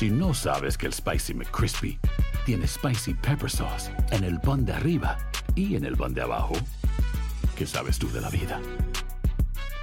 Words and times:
Si 0.00 0.08
no 0.08 0.32
sabes 0.32 0.78
que 0.78 0.86
el 0.86 0.94
Spicy 0.94 1.34
McCrispy 1.34 1.98
tiene 2.46 2.66
Spicy 2.66 3.12
Pepper 3.12 3.50
Sauce 3.50 3.92
en 4.12 4.24
el 4.24 4.40
pan 4.40 4.64
de 4.64 4.72
arriba 4.72 5.18
y 5.54 5.76
en 5.76 5.84
el 5.84 5.94
pan 5.94 6.14
de 6.14 6.22
abajo, 6.22 6.54
¿qué 7.54 7.66
sabes 7.66 7.98
tú 7.98 8.10
de 8.10 8.22
la 8.22 8.30
vida? 8.30 8.62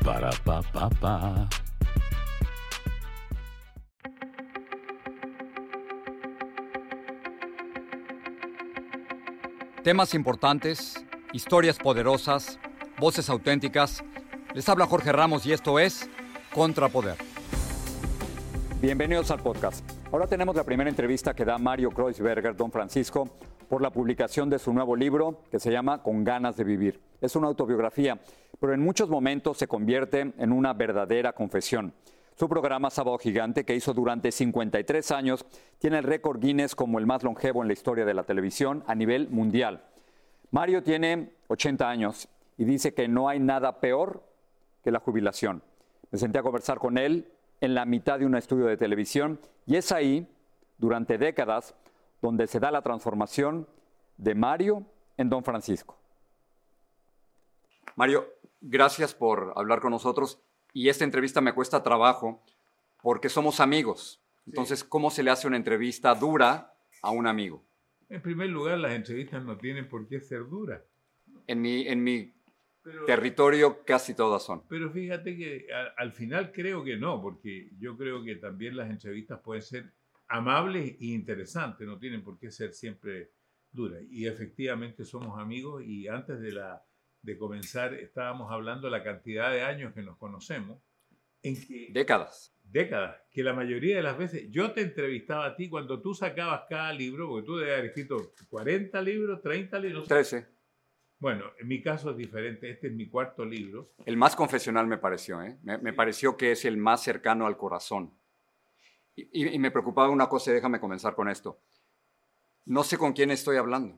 Para, 0.03 0.31
pa, 0.43 0.63
pa, 0.63 0.89
pa. 0.89 1.47
Temas 9.83 10.15
importantes, 10.15 10.95
historias 11.31 11.77
poderosas, 11.77 12.57
voces 12.99 13.29
auténticas. 13.29 14.03
Les 14.55 14.67
habla 14.67 14.87
Jorge 14.87 15.11
Ramos 15.11 15.45
y 15.45 15.53
esto 15.53 15.77
es 15.77 16.09
Contrapoder. 16.55 17.17
Bienvenidos 18.81 19.29
al 19.29 19.43
podcast. 19.43 19.96
Ahora 20.09 20.25
tenemos 20.25 20.55
la 20.55 20.63
primera 20.63 20.89
entrevista 20.89 21.33
que 21.33 21.43
da 21.43 21.57
Mario 21.57 21.91
Kreuzberger, 21.91 22.55
don 22.55 22.71
Francisco, 22.71 23.29
por 23.67 23.81
la 23.81 23.89
publicación 23.89 24.49
de 24.49 24.57
su 24.57 24.71
nuevo 24.71 24.95
libro 24.95 25.41
que 25.51 25.59
se 25.59 25.69
llama 25.69 26.01
Con 26.01 26.23
ganas 26.23 26.55
de 26.55 26.63
vivir. 26.63 27.01
Es 27.19 27.35
una 27.35 27.47
autobiografía, 27.47 28.17
pero 28.57 28.73
en 28.73 28.79
muchos 28.79 29.09
momentos 29.09 29.57
se 29.57 29.67
convierte 29.67 30.33
en 30.37 30.53
una 30.53 30.73
verdadera 30.73 31.33
confesión. 31.33 31.93
Su 32.35 32.47
programa 32.47 32.89
Sábado 32.89 33.17
Gigante, 33.17 33.65
que 33.65 33.75
hizo 33.75 33.93
durante 33.93 34.31
53 34.31 35.11
años, 35.11 35.45
tiene 35.77 35.97
el 35.97 36.05
récord 36.05 36.39
Guinness 36.39 36.73
como 36.73 36.99
el 36.99 37.05
más 37.05 37.23
longevo 37.23 37.61
en 37.61 37.67
la 37.67 37.73
historia 37.73 38.05
de 38.05 38.13
la 38.13 38.23
televisión 38.23 38.85
a 38.87 38.95
nivel 38.95 39.27
mundial. 39.27 39.83
Mario 40.51 40.83
tiene 40.83 41.33
80 41.47 41.89
años 41.89 42.29
y 42.57 42.63
dice 42.63 42.93
que 42.93 43.09
no 43.09 43.27
hay 43.27 43.41
nada 43.41 43.81
peor 43.81 44.23
que 44.85 44.91
la 44.91 44.99
jubilación. 44.99 45.63
Me 46.11 46.17
senté 46.17 46.39
a 46.39 46.43
conversar 46.43 46.77
con 46.77 46.97
él 46.97 47.29
en 47.61 47.73
la 47.73 47.85
mitad 47.85 48.19
de 48.19 48.25
un 48.25 48.35
estudio 48.35 48.65
de 48.65 48.77
televisión 48.77 49.39
y 49.65 49.75
es 49.75 49.91
ahí, 49.91 50.27
durante 50.77 51.17
décadas, 51.17 51.75
donde 52.21 52.47
se 52.47 52.59
da 52.59 52.71
la 52.71 52.81
transformación 52.81 53.67
de 54.17 54.35
Mario 54.35 54.85
en 55.17 55.29
Don 55.29 55.43
Francisco. 55.43 55.97
Mario, 57.95 58.27
gracias 58.61 59.13
por 59.13 59.53
hablar 59.55 59.81
con 59.81 59.91
nosotros 59.91 60.39
y 60.73 60.89
esta 60.89 61.03
entrevista 61.03 61.41
me 61.41 61.53
cuesta 61.53 61.81
trabajo 61.81 62.43
porque 63.01 63.29
somos 63.29 63.59
amigos. 63.59 64.21
Entonces, 64.45 64.83
¿cómo 64.83 65.09
se 65.09 65.23
le 65.23 65.31
hace 65.31 65.47
una 65.47 65.57
entrevista 65.57 66.13
dura 66.15 66.73
a 67.01 67.11
un 67.11 67.27
amigo? 67.27 67.63
En 68.09 68.21
primer 68.21 68.49
lugar, 68.49 68.77
las 68.77 68.91
entrevistas 68.91 69.43
no 69.43 69.57
tienen 69.57 69.89
por 69.89 70.07
qué 70.07 70.21
ser 70.21 70.47
duras. 70.47 70.81
En 71.47 71.61
mi, 71.61 71.87
en 71.87 72.03
mi 72.03 72.33
territorio 73.05 73.83
casi 73.85 74.13
todas 74.13 74.43
son. 74.43 74.63
Pero 74.67 74.91
fíjate 74.91 75.35
que 75.35 75.67
al 75.95 76.11
final 76.11 76.51
creo 76.51 76.83
que 76.83 76.97
no, 76.97 77.21
porque 77.21 77.69
yo 77.79 77.97
creo 77.97 78.23
que 78.23 78.35
también 78.35 78.75
las 78.77 78.89
entrevistas 78.89 79.39
pueden 79.39 79.61
ser 79.61 79.93
amables 80.27 80.97
e 80.99 81.05
interesantes, 81.05 81.87
no 81.87 81.97
tienen 81.97 82.23
por 82.23 82.37
qué 82.37 82.51
ser 82.51 82.73
siempre 82.73 83.31
duras. 83.71 84.01
Y 84.09 84.27
efectivamente 84.27 85.05
somos 85.05 85.39
amigos 85.39 85.83
y 85.85 86.07
antes 86.07 86.39
de 86.39 86.51
la 86.51 86.83
de 87.21 87.37
comenzar 87.37 87.93
estábamos 87.93 88.51
hablando 88.51 88.87
de 88.87 88.91
la 88.91 89.03
cantidad 89.03 89.51
de 89.51 89.61
años 89.61 89.93
que 89.93 90.01
nos 90.01 90.17
conocemos. 90.17 90.81
En 91.43 91.55
que, 91.55 91.89
décadas. 91.91 92.55
Décadas. 92.63 93.17
Que 93.31 93.43
la 93.43 93.53
mayoría 93.53 93.97
de 93.97 94.03
las 94.03 94.17
veces 94.17 94.47
yo 94.49 94.71
te 94.71 94.81
entrevistaba 94.81 95.45
a 95.45 95.55
ti 95.55 95.69
cuando 95.69 96.01
tú 96.01 96.13
sacabas 96.13 96.63
cada 96.69 96.91
libro, 96.93 97.27
porque 97.27 97.45
tú 97.45 97.57
debes 97.57 97.73
haber 97.73 97.85
escrito 97.85 98.33
40 98.49 99.01
libros, 99.01 99.41
30 99.41 99.79
libros. 99.79 100.07
13. 100.07 100.56
Bueno, 101.19 101.45
en 101.59 101.67
mi 101.67 101.81
caso 101.81 102.11
es 102.11 102.17
diferente. 102.17 102.69
Este 102.69 102.87
es 102.87 102.93
mi 102.93 103.07
cuarto 103.07 103.43
libro. 103.43 103.91
El 104.05 104.17
más 104.17 104.35
confesional 104.35 104.87
me 104.87 104.97
pareció, 104.97 105.41
¿eh? 105.41 105.57
Me, 105.63 105.93
pareció 105.93 106.37
que 106.37 106.51
es 106.51 106.65
el 106.65 106.77
más 106.77 107.01
cercano 107.01 107.47
al 107.47 107.57
corazón. 107.57 108.13
Y, 109.15 109.55
y, 109.55 109.59
me 109.59 109.71
preocupaba 109.71 110.09
una 110.09 110.29
cosa, 110.29 110.51
y 110.51 110.53
déjame 110.53 110.79
comenzar 110.79 111.15
con 111.15 111.27
esto. 111.27 111.59
No 112.65 112.83
sé 112.83 112.97
con 112.97 113.13
quién 113.13 113.31
estoy 113.31 113.57
hablando. 113.57 113.97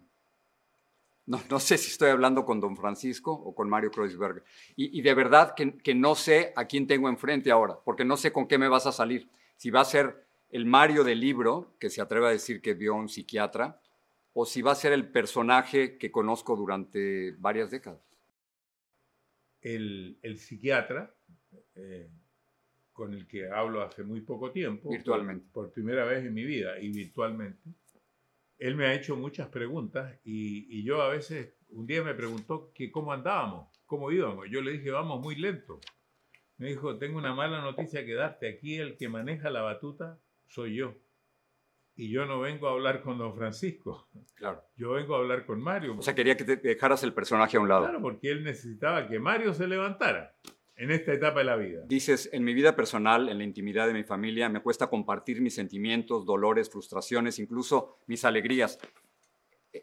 No, 1.30 1.60
sé 1.60 1.78
si 1.78 1.92
estoy 1.92 2.10
hablando 2.10 2.44
con 2.44 2.60
don 2.60 2.76
Francisco 2.76 3.32
o 3.32 3.54
con 3.54 3.70
Mario 3.70 3.92
Kreuzberger. 3.92 4.44
Y, 4.76 5.00
de 5.04 5.14
verdad 5.14 5.54
que, 5.56 5.94
no 5.94 6.16
sé 6.16 6.52
a 6.56 6.66
quién 6.66 6.88
tengo 6.88 7.08
enfrente 7.08 7.52
ahora, 7.52 7.78
porque 7.86 8.04
no 8.04 8.18
sé 8.18 8.32
con 8.32 8.48
qué 8.48 8.58
me 8.58 8.68
vas 8.68 8.88
a 8.88 8.92
salir. 8.92 9.30
Si 9.56 9.70
va 9.70 9.82
a 9.82 9.86
ser 9.86 10.26
el 10.50 10.66
Mario 10.66 11.04
del 11.04 11.20
libro, 11.20 11.76
que 11.80 11.92
se 11.92 12.02
atreve 12.02 12.26
a 12.26 12.32
decir 12.32 12.64
que 12.64 12.74
vio 12.74 12.94
a 12.94 12.98
un 12.98 13.10
psiquiatra, 13.10 13.80
o 14.40 14.46
si 14.46 14.62
va 14.62 14.72
a 14.72 14.76
ser 14.76 14.94
el 14.94 15.10
personaje 15.10 15.98
que 15.98 16.12
conozco 16.12 16.56
durante 16.56 17.32
varias 17.40 17.72
décadas. 17.72 18.00
El, 19.62 20.18
psiquiatra, 20.38 21.14
eh, 21.76 22.10
con 22.94 23.14
el 23.14 23.28
que 23.28 23.50
hablo 23.50 23.82
hace 23.82 24.04
muy 24.04 24.22
poco 24.22 24.52
tiempo. 24.52 24.90
Virtualmente. 24.90 25.46
por 25.52 25.72
primera 25.72 26.06
vez 26.06 26.26
en 26.26 26.34
mi 26.34 26.46
vida 26.46 26.80
y 26.80 26.90
virtualmente 26.90 27.70
él 28.60 28.76
me 28.76 28.86
ha 28.86 28.94
hecho 28.94 29.16
muchas 29.16 29.48
preguntas 29.48 30.20
y, 30.26 30.84
yo 30.84 31.02
a 31.02 31.10
veces, 31.10 31.54
un 31.70 31.88
día 31.88 32.04
me 32.04 32.14
preguntó 32.14 32.72
que 32.74 32.92
cómo 32.92 33.14
andábamos, 33.14 33.70
cómo 33.86 34.12
íbamos. 34.12 34.48
Yo 34.50 34.62
le 34.62 34.74
dije, 34.74 34.92
vamos 34.92 35.22
muy 35.22 35.36
lento. 35.36 35.80
Me 36.58 36.68
dijo, 36.68 36.98
tengo 36.98 37.18
una 37.18 37.34
mala 37.34 37.62
noticia 37.62 38.06
que 38.06 38.14
darte. 38.14 38.50
Aquí 38.50 38.76
el 38.76 38.98
que 38.98 39.08
maneja 39.08 39.50
la 39.50 39.62
batuta 39.62 40.20
soy 40.48 40.76
yo. 40.76 40.94
Y 42.00 42.10
yo 42.10 42.26
no 42.26 42.40
vengo 42.40 42.70
a 42.70 42.72
hablar 42.72 43.02
con 43.02 43.18
don 43.18 43.36
Francisco. 43.36 44.08
Claro. 44.36 44.64
Yo 44.78 44.92
vengo 44.92 45.16
a 45.16 45.18
hablar 45.18 45.46
con 45.46 45.62
Mario. 45.62 45.98
O 45.98 46.02
sea, 46.02 46.16
quería 46.16 46.38
que 46.38 46.46
te 46.46 46.56
dejaras 46.56 47.04
el 47.04 47.14
personaje 47.14 47.58
a 47.58 47.60
un 47.60 47.68
lado. 47.68 47.84
Claro, 47.84 48.02
porque 48.02 48.32
él 48.32 48.42
necesitaba 48.42 49.06
que 49.06 49.20
Mario 49.20 49.54
se 49.54 49.68
levantara 49.68 50.34
en 50.78 50.92
esta 50.92 51.12
etapa 51.12 51.40
de 51.40 51.46
la 51.46 51.58
vida? 51.58 51.82
Dices, 51.86 52.30
en 52.32 52.46
mi 52.46 52.54
vida 52.54 52.74
personal, 52.74 53.28
en 53.28 53.38
la 53.38 53.44
intimidad 53.44 53.86
de 53.86 53.94
mi 53.94 54.06
familia, 54.06 54.48
me 54.48 54.62
cuesta 54.62 54.88
compartir 54.88 55.42
mis 55.42 55.56
sentimientos, 55.56 56.26
dolores, 56.26 56.70
frustraciones, 56.70 57.38
incluso 57.38 57.98
mis 58.08 58.24
alegrías. 58.24 58.80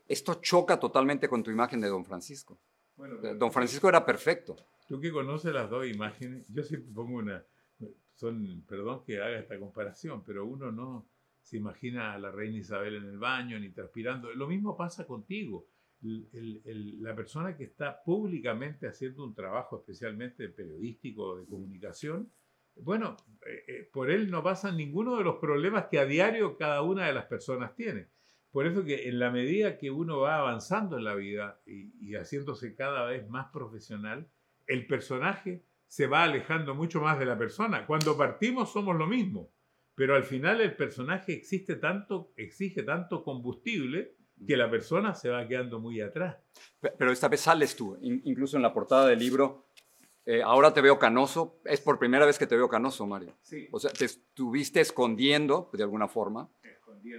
Esto 0.09 0.41
choca 0.41 0.81
totalmente 0.81 1.29
con 1.29 1.43
tu 1.43 1.51
imagen 1.51 1.83
de 1.83 1.89
don 1.89 2.07
Francisco. 2.07 2.59
Bueno, 2.97 3.17
don 3.35 3.53
Francisco 3.53 3.91
era 3.91 4.07
perfecto. 4.07 4.57
Tú 4.89 4.99
que 4.99 5.13
conoces 5.13 5.53
las 5.53 5.69
dos 5.69 5.87
imágenes, 5.87 6.49
yo 6.49 6.63
siempre 6.63 6.91
pongo 6.95 7.19
una, 7.19 7.45
son, 8.15 8.65
perdón 8.67 9.05
que 9.05 9.21
haga 9.21 9.39
esta 9.39 9.59
comparación, 9.59 10.25
pero 10.25 10.47
uno 10.47 10.73
no 10.73 11.05
se 11.47 11.59
imagina 11.59 12.13
a 12.13 12.19
la 12.19 12.33
reina 12.33 12.59
Isabel 12.59 12.97
en 12.97 13.05
el 13.05 13.19
baño 13.19 13.57
ni 13.61 13.71
transpirando. 13.71 14.35
Lo 14.35 14.49
mismo 14.49 14.77
pasa 14.77 15.07
contigo 15.07 15.69
la 16.01 17.15
persona 17.15 17.57
que 17.57 17.63
está 17.63 18.03
públicamente 18.03 18.89
haciendo 18.89 19.25
un 19.25 19.33
trabajo 19.33 19.79
especialmente 19.79 20.49
periodístico 20.49 21.37
de 21.37 21.47
comunicación, 21.47 22.33
bueno, 22.75 23.17
eh, 23.47 23.65
eh, 23.69 23.91
por 23.93 24.11
él 24.11 24.29
no 24.29 24.43
pasan 24.43 24.77
ninguno 24.77 25.17
de 25.17 25.23
los 25.23 25.37
problemas 25.37 25.87
que 25.87 26.01
a 26.01 26.05
diario 26.05 26.57
cada 26.57 26.83
una 26.83 27.07
de 27.07 27.15
las 27.15 27.27
personas 27.27 27.77
tiene. 27.77 28.09
Por 28.51 28.67
eso 28.67 28.85
que 28.85 29.09
en 29.09 29.21
la 29.21 29.31
medida 29.31 29.79
que 29.79 29.93
uno 29.93 30.19
va 30.19 30.39
avanzando 30.39 30.99
en 30.99 31.05
la 31.05 31.15
vida 31.15 31.61
y, 31.65 31.93
y 32.01 32.17
haciéndose 32.17 32.75
cada 32.75 33.07
vez 33.07 33.29
más 33.29 33.53
profesional, 33.53 34.29
el 34.67 34.85
personaje 34.89 35.65
se 35.87 36.09
va 36.09 36.25
alejando 36.25 36.75
mucho 36.75 37.01
más 37.01 37.21
de 37.21 37.27
la 37.27 37.39
persona. 37.39 37.87
Cuando 37.87 38.17
partimos 38.17 38.73
somos 38.73 38.97
lo 38.97 39.07
mismo, 39.07 39.53
pero 39.97 40.15
al 40.15 40.25
final 40.25 40.61
el 40.61 40.77
personaje 40.77 41.33
existe 41.33 41.77
tanto, 41.77 42.33
exige 42.37 42.83
tanto 42.83 43.25
combustible 43.25 44.15
que 44.47 44.57
la 44.57 44.71
persona 44.71 45.15
se 45.15 45.31
va 45.31 45.49
quedando 45.49 45.81
muy 45.81 46.03
atrás. 46.03 46.37
Pero 46.81 47.11
esta 47.11 47.29
vez 47.29 47.41
sales 47.41 47.75
tú, 47.75 47.99
incluso 48.03 48.57
en 48.57 48.63
la 48.63 48.73
portada 48.73 49.09
del 49.09 49.19
libro. 49.19 49.65
Eh, 50.27 50.43
ahora 50.43 50.75
te 50.75 50.83
veo 50.83 50.99
canoso. 50.99 51.61
Es 51.65 51.81
por 51.81 51.99
primera 51.99 52.27
vez 52.27 52.39
que 52.39 52.47
te 52.47 52.57
veo 52.57 52.69
canoso, 52.69 53.07
Mario. 53.07 53.35
Sí. 53.41 53.69
O 53.73 53.81
sea, 53.81 53.91
te 53.91 54.05
estuviste 54.05 54.81
escondiendo 54.81 55.71
de 55.73 55.83
alguna 55.83 56.09
forma, 56.09 56.51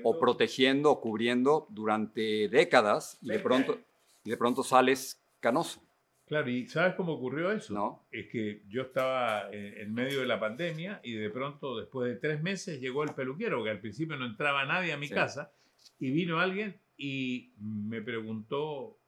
o 0.04 0.20
protegiendo, 0.20 0.92
o 0.92 1.02
cubriendo 1.02 1.66
durante 1.70 2.48
décadas, 2.50 3.18
y 3.22 3.30
de 3.30 3.40
pronto, 3.40 3.80
y 4.24 4.30
de 4.30 4.38
pronto 4.38 4.64
sales 4.64 5.20
canoso. 5.40 5.82
Claro, 6.28 6.50
¿y 6.50 6.68
sabes 6.68 6.96
cómo 6.96 7.14
ocurrió 7.14 7.54
eso? 7.54 7.74
No. 7.74 8.06
Es 8.12 8.28
que 8.28 8.62
yo 8.68 8.82
estaba 8.82 9.50
en, 9.50 9.94
medio 9.94 10.20
de 10.20 10.26
la 10.26 10.38
pandemia 10.38 11.00
y 11.02 11.14
de 11.14 11.30
pronto, 11.30 11.78
después 11.78 12.10
de 12.10 12.20
tres 12.20 12.44
meses, 12.44 12.82
llegó 12.82 13.04
el 13.04 13.14
peluquero, 13.14 13.64
que 13.64 13.70
al 13.70 13.80
principio 13.80 14.18
no 14.18 14.26
entraba 14.26 14.66
nadie 14.66 14.92
a 14.92 14.98
mi 14.98 15.08
casa, 15.08 15.54
y 16.00 16.12
vino 16.12 16.40
alguien 16.40 16.82
y 16.98 17.54
me 17.60 18.02
preguntó, 18.02 19.00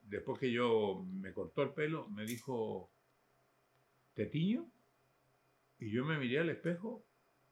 después 0.00 0.38
que 0.38 0.50
yo 0.50 1.04
me 1.12 1.34
cortó 1.34 1.62
el 1.62 1.74
pelo, 1.74 2.08
me 2.08 2.24
dijo, 2.24 2.90
¿te 4.14 4.24
tiño? 4.24 4.66
Y 5.78 5.90
yo 5.90 6.06
me 6.06 6.18
miré 6.18 6.38
al 6.38 6.48
espejo 6.48 7.04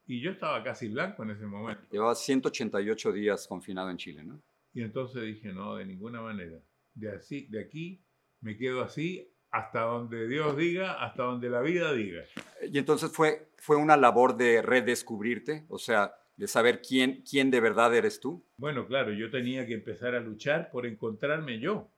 y 0.07 0.23
yo 0.23 0.31
estaba 0.31 0.63
casi 0.65 0.89
blanco 0.89 1.25
en 1.25 1.31
ese 1.31 1.45
momento. 1.45 1.83
Llevaba 1.91 2.15
188 2.15 3.13
días 3.13 3.47
confinado 3.47 3.91
en 3.91 3.99
Chile, 3.99 4.25
¿no? 4.25 4.41
Y 4.73 4.81
entonces 4.81 5.23
dije, 5.25 5.53
no, 5.53 5.77
de 5.77 5.85
ninguna 5.85 6.23
manera. 6.23 6.59
De, 6.95 7.11
así, 7.13 7.47
de 7.47 7.61
aquí 7.61 8.03
me 8.41 8.57
quedo 8.57 8.83
así 8.83 9.29
hasta 9.51 9.81
donde 9.81 10.29
Dios 10.29 10.57
diga, 10.57 11.05
hasta 11.05 11.25
donde 11.25 11.51
la 11.51 11.61
vida 11.61 11.93
diga. 11.93 12.23
Y 12.71 12.79
entonces 12.79 13.11
fue, 13.11 13.49
fue 13.57 13.75
una 13.77 13.97
labor 13.97 14.37
de 14.37 14.63
redescubrirte, 14.63 15.65
o 15.69 15.79
sea, 15.79 16.15
de 16.37 16.47
saber 16.47 16.83
quién, 16.83 17.25
quién 17.29 17.51
de 17.51 17.59
verdad 17.61 17.93
eres 17.95 18.21
tú? 18.21 18.47
Bueno, 18.57 18.87
claro, 18.87 19.13
yo 19.13 19.29
tenía 19.31 19.67
que 19.67 19.75
empezar 19.75 20.15
a 20.15 20.21
luchar 20.21 20.71
por 20.71 20.87
encontrarme 20.87 21.59
yo, 21.59 21.91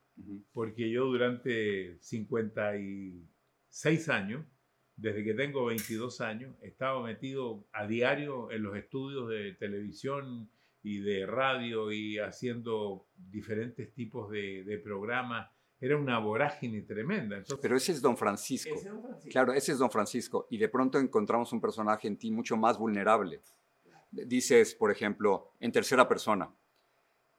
porque 0.53 0.91
yo 0.91 1.05
durante 1.05 1.99
56 2.01 4.09
años 4.09 4.45
desde 4.97 5.25
que 5.25 5.35
tengo 5.35 5.65
22 5.65 6.21
años. 6.21 6.55
He 6.63 6.69
estado 6.69 7.03
metido 7.03 7.67
a 7.73 7.87
diario 7.87 8.51
en 8.51 8.63
los 8.63 8.77
estudios 8.77 9.29
de 9.29 9.53
televisión 9.55 10.51
y 10.83 10.99
de 10.99 11.27
radio 11.27 11.93
y 11.93 12.19
haciendo 12.19 13.07
diferentes 13.17 13.93
tipos 13.95 14.31
de, 14.31 14.65
de 14.65 14.79
programas. 14.79 15.51
Era 15.83 15.97
una 15.97 16.21
vorágine 16.21 16.83
tremenda. 16.83 17.39
Entonces, 17.39 17.59
Pero 17.61 17.77
ese 17.77 17.91
es 17.91 18.01
Don 18.01 18.13
ese 18.13 18.21
Francisco. 18.21 18.71
Claro, 19.29 19.53
ese 19.53 19.73
es 19.73 19.79
Don 19.79 19.91
Francisco. 19.91 20.47
Y 20.49 20.57
de 20.57 20.69
pronto 20.69 20.97
encontramos 20.97 21.53
un 21.53 21.61
personaje 21.61 22.07
en 22.07 22.17
ti 22.17 22.31
mucho 22.31 22.57
más 22.57 22.79
vulnerable. 22.79 23.41
Dices, 24.13 24.77
por 24.77 24.93
ejemplo, 24.93 25.51
en 25.59 25.73
tercera 25.73 26.07
persona, 26.07 26.49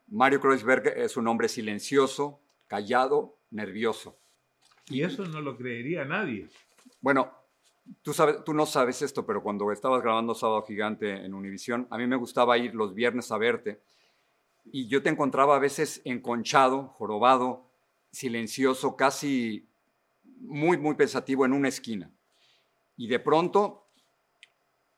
Mario 0.08 0.42
Kreuzberg 0.42 0.90
es 0.90 1.16
un 1.16 1.30
hombre 1.30 1.48
silencioso, 1.48 2.42
callado, 2.68 3.38
nervioso. 3.50 4.18
Y 4.90 5.04
eso 5.04 5.24
no 5.24 5.40
lo 5.40 5.56
creería 5.56 6.04
nadie. 6.04 6.50
Bueno, 7.00 7.32
tú, 8.02 8.12
sabes, 8.12 8.44
tú 8.44 8.54
no 8.54 8.66
sabes 8.66 9.02
esto, 9.02 9.26
pero 9.26 9.42
cuando 9.42 9.72
estabas 9.72 10.02
grabando 10.02 10.36
Sábado 10.36 10.64
Gigante 10.64 11.12
en 11.12 11.34
Univisión, 11.34 11.88
a 11.90 11.98
mí 11.98 12.08
me 12.08 12.18
gustaba 12.18 12.58
ir 12.58 12.76
los 12.76 12.94
viernes 12.94 13.32
a 13.32 13.38
verte 13.38 13.80
y 14.66 14.88
yo 14.88 15.02
te 15.02 15.10
encontraba 15.10 15.56
a 15.56 15.60
veces 15.60 16.02
enconchado, 16.04 16.90
jorobado, 16.98 17.72
silencioso, 18.14 18.96
casi 18.96 19.68
muy, 20.40 20.78
muy 20.78 20.96
pensativo 20.96 21.46
en 21.46 21.54
una 21.54 21.68
esquina. 21.68 22.12
Y 22.96 23.08
de 23.08 23.20
pronto 23.20 23.88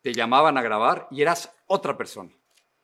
te 0.02 0.14
llamaban 0.14 0.58
a 0.58 0.62
grabar 0.62 1.08
y 1.10 1.22
eras 1.22 1.52
otra 1.66 1.98
persona. 1.98 2.32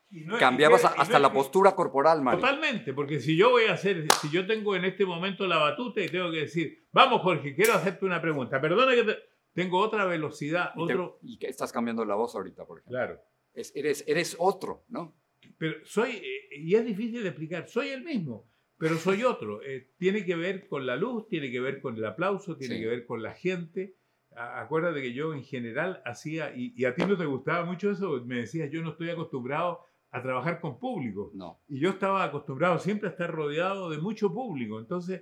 Y 0.09 0.21
no- 0.21 0.37
Cambiabas 0.39 0.83
y- 0.83 0.87
y- 0.87 0.89
hasta 1.01 1.19
y- 1.19 1.21
la 1.21 1.31
postura 1.31 1.75
corporal, 1.75 2.21
Mario. 2.21 2.39
Totalmente, 2.39 2.93
porque 2.93 3.19
si 3.19 3.35
yo 3.37 3.51
voy 3.51 3.65
a 3.65 3.73
hacer, 3.73 4.07
si 4.21 4.29
yo 4.29 4.47
tengo 4.47 4.75
en 4.75 4.85
este 4.85 5.05
momento 5.05 5.45
la 5.47 5.57
batuta 5.57 6.01
y 6.01 6.07
tengo 6.09 6.31
que 6.31 6.37
decir, 6.39 6.85
vamos 6.91 7.21
Jorge, 7.21 7.53
quiero 7.53 7.73
hacerte 7.73 8.05
una 8.05 8.21
pregunta, 8.21 8.59
perdona 8.59 8.95
que 8.95 9.03
te- 9.03 9.19
tengo 9.53 9.79
otra 9.79 10.05
velocidad, 10.05 10.71
otro, 10.77 11.19
y 11.21 11.37
que 11.37 11.47
estás 11.47 11.71
cambiando 11.73 12.05
la 12.05 12.15
voz 12.15 12.35
ahorita, 12.35 12.65
por 12.65 12.79
ejemplo. 12.79 12.97
claro, 12.97 13.21
Es- 13.53 13.73
eres, 13.75 14.03
eres 14.07 14.35
otro, 14.39 14.85
¿no? 14.87 15.13
pero 15.57 15.85
soy, 15.85 16.11
eh, 16.11 16.57
y 16.57 16.73
es 16.75 16.85
difícil 16.85 17.21
de 17.21 17.29
explicar, 17.29 17.67
soy 17.67 17.89
el 17.89 18.03
mismo, 18.03 18.49
pero 18.81 18.97
soy 18.97 19.23
otro, 19.23 19.61
Eh, 19.63 19.91
tiene 19.97 20.25
que 20.25 20.35
ver 20.35 20.67
con 20.67 20.85
la 20.85 20.95
luz, 20.97 21.27
tiene 21.27 21.51
que 21.51 21.59
ver 21.61 21.81
con 21.81 21.95
el 21.95 22.03
aplauso, 22.05 22.57
tiene 22.57 22.75
Sí. 22.75 22.81
que 22.81 22.87
ver 22.87 23.05
con 23.05 23.21
la 23.23 23.33
gente, 23.33 23.95
A- 24.33 24.61
acuérdate 24.61 25.01
que 25.01 25.11
yo 25.13 25.33
en 25.33 25.43
general 25.43 26.01
hacía, 26.05 26.55
y, 26.55 26.73
y 26.77 26.85
a 26.85 26.95
ti 26.95 27.03
no 27.05 27.17
te 27.17 27.25
gustaba 27.25 27.65
mucho 27.65 27.91
eso, 27.91 28.23
me 28.25 28.37
decías, 28.37 28.71
yo 28.71 28.81
no 28.81 28.91
estoy 28.91 29.09
acostumbrado 29.09 29.81
a 30.09 30.21
trabajar 30.21 30.61
con 30.61 30.79
público. 30.79 31.31
No. 31.35 31.59
Y 31.67 31.79
yo 31.81 31.89
estaba 31.89 32.23
acostumbrado 32.23 32.79
siempre 32.79 33.09
a 33.09 33.11
estar 33.11 33.29
rodeado 33.29 33.89
de 33.89 33.97
mucho 33.97 34.33
público. 34.33 34.79
Entonces, 34.79 35.21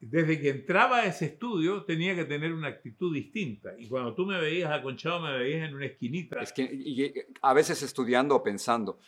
desde 0.00 0.40
que 0.40 0.48
entraba 0.50 0.98
a 1.02 1.06
ese 1.06 1.26
estudio, 1.26 1.84
tenía 1.84 2.16
que 2.16 2.24
tener 2.24 2.52
una 2.52 2.66
actitud 2.68 3.14
distinta. 3.14 3.70
Y 3.78 3.86
cuando 3.88 4.12
tú 4.16 4.26
me 4.26 4.40
veías 4.40 4.72
aconchado, 4.72 5.20
me 5.20 5.38
veías 5.38 5.68
en 5.68 5.76
una 5.76 5.86
esquinita. 5.86 6.40
Es 6.40 6.52
que 6.52 6.62
y- 6.62 7.04
y 7.04 7.12
a 7.40 7.54
veces 7.54 7.80
estudiando 7.84 8.34
o 8.34 8.42
pensando. 8.42 8.98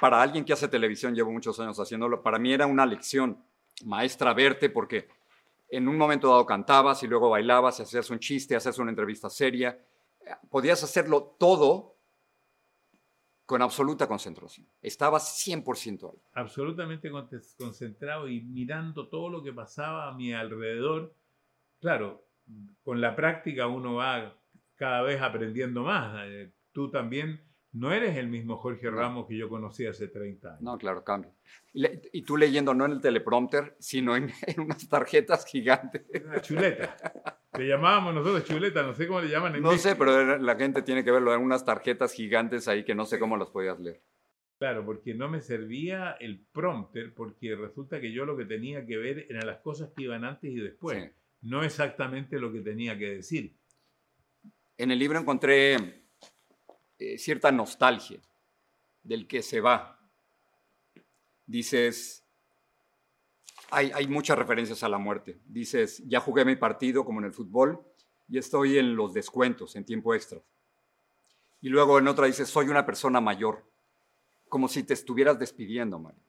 Para 0.00 0.22
alguien 0.22 0.44
que 0.44 0.52
hace 0.52 0.68
televisión, 0.68 1.14
llevo 1.14 1.30
muchos 1.32 1.58
años 1.60 1.78
haciéndolo, 1.78 2.22
para 2.22 2.38
mí 2.38 2.52
era 2.52 2.66
una 2.66 2.86
lección 2.86 3.42
maestra 3.84 4.34
verte 4.34 4.70
porque 4.70 5.08
en 5.68 5.88
un 5.88 5.96
momento 5.96 6.28
dado 6.28 6.46
cantabas 6.46 7.02
y 7.02 7.06
luego 7.06 7.30
bailabas 7.30 7.78
y 7.78 7.82
hacías 7.82 8.10
un 8.10 8.18
chiste, 8.18 8.56
hacías 8.56 8.78
una 8.78 8.90
entrevista 8.90 9.28
seria. 9.28 9.78
Podías 10.50 10.82
hacerlo 10.82 11.36
todo 11.38 11.96
con 13.46 13.62
absoluta 13.62 14.06
concentración. 14.06 14.66
Estabas 14.82 15.46
100% 15.46 16.10
ahí. 16.12 16.18
absolutamente 16.34 17.10
concentrado 17.56 18.28
y 18.28 18.42
mirando 18.42 19.08
todo 19.08 19.30
lo 19.30 19.42
que 19.42 19.52
pasaba 19.52 20.08
a 20.08 20.14
mi 20.14 20.32
alrededor. 20.32 21.14
Claro, 21.80 22.24
con 22.82 23.00
la 23.00 23.16
práctica 23.16 23.66
uno 23.66 23.94
va 23.94 24.36
cada 24.76 25.02
vez 25.02 25.20
aprendiendo 25.22 25.82
más. 25.82 26.26
Eh, 26.26 26.52
Tú 26.78 26.90
también 26.90 27.40
no 27.78 27.92
eres 27.92 28.16
el 28.16 28.28
mismo 28.28 28.56
Jorge 28.56 28.90
Ramos 28.90 29.26
que 29.28 29.36
yo 29.36 29.48
conocí 29.48 29.86
hace 29.86 30.08
30 30.08 30.48
años. 30.48 30.60
No, 30.62 30.76
claro, 30.78 31.04
cambia. 31.04 31.30
Y, 32.12 32.22
tú 32.22 32.36
leyendo 32.36 32.74
no 32.74 32.86
en 32.86 32.92
el 32.92 33.00
teleprompter, 33.00 33.76
sino 33.78 34.16
en, 34.16 34.30
en 34.46 34.60
unas 34.60 34.88
tarjetas 34.88 35.46
gigantes. 35.46 36.02
Una 36.24 36.40
chuleta. 36.40 36.96
Le 37.58 37.68
llamábamos 37.68 38.14
nosotros 38.14 38.44
chuleta, 38.44 38.82
no 38.82 38.94
sé 38.94 39.06
cómo 39.06 39.20
le 39.20 39.28
llaman 39.28 39.54
en 39.56 39.62
No 39.62 39.70
México. 39.70 39.88
sé, 39.88 39.96
pero 39.96 40.38
la 40.38 40.56
gente 40.56 40.82
tiene 40.82 41.04
que 41.04 41.10
verlo. 41.10 41.30
Eran 41.32 41.44
unas 41.44 41.64
tarjetas 41.64 42.12
gigantes 42.12 42.68
ahí 42.68 42.84
que 42.84 42.94
no 42.94 43.04
sé 43.04 43.18
cómo 43.18 43.36
las 43.36 43.48
podías 43.50 43.78
leer. 43.80 44.00
Claro, 44.58 44.84
porque 44.84 45.14
no 45.14 45.28
me 45.28 45.40
servía 45.40 46.16
el 46.18 46.40
prompter, 46.52 47.14
porque 47.14 47.54
resulta 47.54 48.00
que 48.00 48.12
yo 48.12 48.24
lo 48.24 48.36
que 48.36 48.44
tenía 48.44 48.84
que 48.86 48.96
ver 48.96 49.26
eran 49.30 49.46
las 49.46 49.58
cosas 49.58 49.90
que 49.96 50.02
iban 50.02 50.24
antes 50.24 50.50
y 50.50 50.56
después, 50.56 51.00
Sí. 51.04 51.10
no 51.42 51.62
exactamente 51.62 52.40
lo 52.40 52.52
que 52.52 52.60
tenía 52.60 52.98
que 52.98 53.08
decir. 53.16 53.54
En 54.76 54.90
el 54.90 54.98
libro 54.98 55.18
encontré 55.18 56.02
eh, 56.98 57.18
cierta 57.18 57.52
nostalgia 57.52 58.20
del 59.02 59.26
que 59.26 59.42
se 59.42 59.60
va. 59.60 59.98
Dices, 61.46 62.24
hay, 63.70 63.90
hay 63.94 64.06
muchas 64.06 64.38
referencias 64.38 64.82
a 64.82 64.88
la 64.88 64.98
muerte. 64.98 65.38
Dices, 65.46 66.02
ya 66.06 66.20
jugué 66.20 66.44
mi 66.44 66.56
partido 66.56 67.04
como 67.04 67.20
en 67.20 67.26
el 67.26 67.32
fútbol 67.32 67.80
y 68.28 68.38
estoy 68.38 68.78
en 68.78 68.96
los 68.96 69.14
descuentos, 69.14 69.76
en 69.76 69.84
tiempo 69.84 70.14
extra. 70.14 70.40
Y 71.60 71.68
luego 71.68 71.98
en 71.98 72.08
otra 72.08 72.26
dices, 72.26 72.48
soy 72.48 72.68
una 72.68 72.86
persona 72.86 73.20
mayor, 73.20 73.64
como 74.48 74.68
si 74.68 74.82
te 74.84 74.94
estuvieras 74.94 75.38
despidiendo, 75.38 75.98
Mario. 75.98 76.22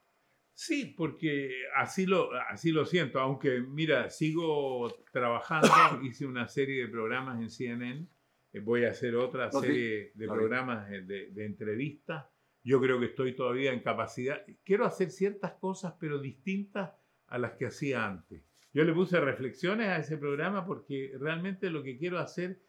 Sí, 0.54 0.94
porque 0.98 1.52
así 1.76 2.06
lo, 2.06 2.34
así 2.50 2.72
lo 2.72 2.86
siento, 2.86 3.20
aunque 3.22 3.62
mira, 3.62 4.10
sigo 4.10 4.94
trabajando, 5.12 5.70
hice 6.04 6.26
una 6.26 6.50
serie 6.50 6.82
de 6.82 6.90
programas 6.90 7.40
en 7.40 7.50
CNN, 7.50 8.08
voy 8.54 8.86
a 8.86 8.92
hacer 8.92 9.16
otra 9.16 9.52
serie 9.52 10.12
de 10.16 10.28
programas 10.28 10.92
eh, 10.92 11.02
de, 11.02 11.32
de 11.32 11.46
entrevistas, 11.46 12.26
yo 12.64 12.82
creo 12.82 13.00
que 13.00 13.08
estoy 13.08 13.36
todavía 13.36 13.72
en 13.72 13.82
capacidad, 13.82 14.44
quiero 14.64 14.86
hacer 14.86 15.12
ciertas 15.12 15.54
cosas 15.54 15.94
pero 16.00 16.20
distintas 16.20 16.92
a 17.28 17.38
las 17.38 17.54
que 17.54 17.68
hacía 17.68 18.06
antes. 18.06 18.44
Yo 18.74 18.84
le 18.84 18.94
puse 18.94 19.20
reflexiones 19.20 19.88
a 19.88 19.98
ese 19.98 20.18
programa 20.18 20.66
porque 20.66 21.14
realmente 21.20 21.70
lo 21.70 21.84
que 21.84 21.98
quiero 21.98 22.20
hacer 22.20 22.62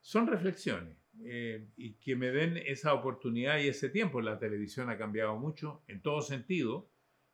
son 0.00 0.26
reflexiones 0.26 0.96
eh, 1.24 1.68
y 1.76 1.94
que 1.94 2.14
me 2.14 2.30
den 2.30 2.56
esa 2.56 2.94
oportunidad 2.94 3.58
y 3.58 3.68
ese 3.68 3.88
tiempo. 3.88 4.20
La 4.20 4.38
televisión 4.38 4.88
ha 4.90 4.98
cambiado 4.98 5.36
mucho 5.36 5.82
en 5.88 6.00
todo 6.00 6.22
sentido. 6.22 6.90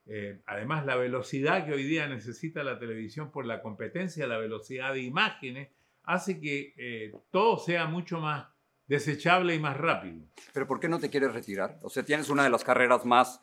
Eh, 0.06 0.40
además, 0.46 0.86
la 0.86 0.96
velocidad 0.96 1.66
que 1.66 1.72
hoy 1.72 1.84
día 1.84 2.08
necesita 2.08 2.64
la 2.64 2.78
televisión 2.78 3.30
por 3.30 3.44
la 3.46 3.60
competencia, 3.60 4.26
la 4.26 4.38
velocidad 4.38 4.94
de 4.94 5.02
imágenes, 5.02 5.70
hace 6.04 6.40
que 6.40 6.74
eh, 6.76 7.12
todo 7.30 7.58
sea 7.58 7.86
mucho 7.86 8.20
más 8.20 8.46
desechable 8.86 9.54
y 9.54 9.58
más 9.58 9.76
rápido. 9.76 10.26
Pero 10.52 10.66
¿por 10.66 10.80
qué 10.80 10.88
no 10.88 10.98
te 10.98 11.10
quieres 11.10 11.32
retirar? 11.32 11.78
O 11.82 11.90
sea, 11.90 12.04
tienes 12.04 12.28
una 12.28 12.44
de 12.44 12.50
las 12.50 12.64
carreras 12.64 13.04
más, 13.04 13.40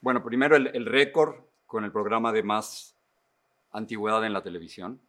bueno, 0.00 0.22
primero 0.22 0.56
el, 0.56 0.68
el 0.74 0.86
récord 0.86 1.36
con 1.66 1.84
el 1.84 1.92
programa 1.92 2.32
de 2.32 2.42
más 2.42 2.96
antigüedad 3.70 4.24
en 4.24 4.32
la 4.32 4.42
televisión. 4.42 5.00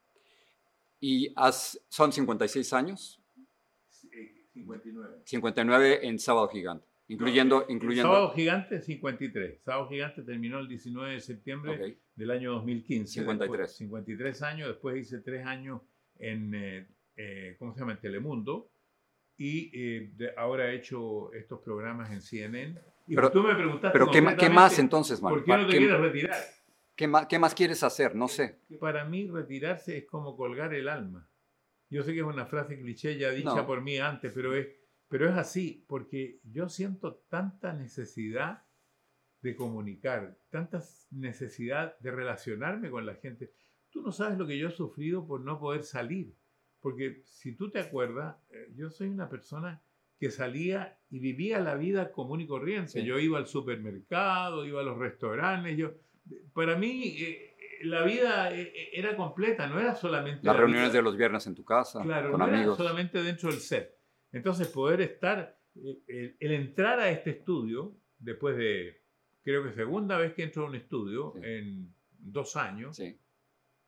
Y 1.00 1.32
has, 1.36 1.80
son 1.90 2.12
56 2.12 2.74
años, 2.74 3.22
59. 4.54 5.22
59 5.26 6.08
en 6.08 6.18
Sábado 6.18 6.48
Gigante, 6.48 6.88
incluyendo... 7.08 7.60
No, 7.60 7.66
incluyendo 7.74 8.10
Sábado 8.10 8.32
Gigante, 8.34 8.82
53. 8.82 9.62
Sábado 9.62 9.90
Gigante 9.90 10.24
terminó 10.24 10.60
el 10.60 10.68
19 10.68 11.14
de 11.14 11.20
septiembre 11.20 12.00
del 12.16 12.32
año 12.32 12.54
2015. 12.54 13.20
53. 13.20 13.50
Después, 13.50 13.78
53 13.78 14.42
años. 14.42 14.68
Después 14.70 14.98
hice 14.98 15.20
tres 15.20 15.46
años 15.46 15.82
en, 16.20 16.54
eh, 16.56 16.88
eh, 17.16 17.56
¿cómo 17.60 17.74
se 17.74 17.80
llama? 17.80 17.94
En 17.94 18.00
Telemundo. 18.00 18.72
Y 19.38 19.70
eh, 19.74 20.12
de- 20.16 20.34
ahora 20.38 20.72
he 20.72 20.76
hecho 20.76 21.34
estos 21.34 21.60
programas 21.62 22.10
en 22.12 22.22
CNN. 22.22 22.80
Y 23.08 23.16
Pero- 23.16 23.32
tú 23.32 23.44
me 23.44 23.54
preguntaste 23.54 23.98
Pero 23.98 24.10
¿qué, 24.12 24.36
qué 24.38 24.50
más 24.50 24.80
entonces, 24.80 25.22
Mario? 25.22 25.38
¿Por 25.40 25.46
qué 25.46 25.52
no 25.52 25.66
te 25.68 25.72
¿Qué- 25.74 25.78
quieres 25.80 26.00
retirar? 26.00 26.38
qué 26.96 27.08
ma- 27.08 27.28
qué 27.28 27.38
más 27.40 27.54
quieres 27.54 27.84
hacer? 27.84 28.16
No 28.16 28.28
sé. 28.28 28.60
Para 28.80 29.04
mí 29.06 29.28
retirarse 29.28 29.98
es 29.98 30.06
como 30.06 30.36
colgar 30.38 30.74
el 30.74 30.88
alma. 30.88 31.30
Yo 31.90 32.02
sé 32.04 32.14
que 32.14 32.20
es 32.22 32.26
una 32.26 32.46
frase 32.46 32.80
cliché 32.80 33.18
ya 33.18 33.30
dicha 33.32 33.56
No. 33.56 33.66
por 33.68 33.82
mí 33.82 33.98
antes, 34.00 34.32
pero 34.34 34.56
es, 34.56 34.68
pero 35.08 35.30
es 35.30 35.36
así, 35.36 35.86
porque 35.88 36.40
yo 36.44 36.68
siento 36.70 37.16
tanta 37.30 37.74
necesidad 37.74 38.64
de 39.42 39.56
comunicar, 39.56 40.36
tanta 40.50 40.82
necesidad 41.12 41.96
de 42.00 42.10
relacionarme 42.12 42.90
con 42.90 43.06
la 43.06 43.14
gente. 43.16 43.52
Tú 43.96 44.02
no 44.02 44.12
sabes 44.12 44.38
lo 44.38 44.46
que 44.46 44.58
yo 44.58 44.68
he 44.68 44.72
sufrido 44.72 45.26
por 45.26 45.40
no 45.40 45.58
poder 45.58 45.84
salir, 45.84 46.36
porque 46.82 47.22
si 47.24 47.56
tú 47.56 47.72
te 47.72 47.80
acuerdas, 47.80 48.36
eh, 48.50 48.68
yo 48.76 48.90
soy 48.90 49.08
una 49.08 49.30
persona 49.30 49.82
que 50.20 50.30
salía 50.32 51.00
y 51.10 51.20
vivía 51.20 51.62
la 51.62 51.76
vida 51.76 52.12
común 52.12 52.42
y 52.42 52.46
corriente. 52.46 52.90
Sí. 52.92 53.06
Yo 53.06 53.18
iba 53.20 53.38
al 53.38 53.48
supermercado, 53.48 54.66
iba 54.66 54.82
a 54.82 54.84
los 54.84 54.98
restaurantes, 54.98 55.78
yo 55.78 55.94
para 56.54 56.76
mí 56.76 57.16
eh, 57.20 57.56
la 57.84 58.04
vida 58.04 58.54
eh, 58.54 58.64
eh, 58.76 58.90
era 58.96 59.16
completa, 59.16 59.66
no 59.68 59.80
era 59.80 59.96
solamente 59.96 60.42
Las 60.46 60.56
la 60.56 60.60
reuniones 60.60 60.90
vida- 60.90 60.98
de 60.98 61.02
los 61.04 61.16
viernes 61.16 61.48
en 61.48 61.56
tu 61.56 61.64
casa, 61.64 62.02
Claro, 62.04 62.32
con 62.32 62.40
no 62.42 62.48
era 62.48 62.58
amigos. 62.58 62.76
solamente 62.78 63.24
dentro 63.24 63.50
del 63.50 63.62
set. 63.62 63.96
Entonces, 64.34 64.68
poder 64.68 65.00
estar, 65.00 65.58
eh, 65.76 66.02
el, 66.08 66.36
el 66.38 66.52
entrar 66.52 67.00
a 67.00 67.10
este 67.12 67.30
estudio, 67.30 67.96
después 68.20 68.58
de, 68.58 69.02
creo 69.42 69.64
que 69.64 69.72
segunda 69.74 70.18
vez 70.18 70.34
que 70.34 70.44
entro 70.44 70.66
a 70.66 70.70
un 70.70 70.76
estudio 70.76 71.32
Sí. 71.36 71.42
en 71.46 71.94
dos 72.20 72.58
años, 72.58 72.98
Sí. 72.98 73.18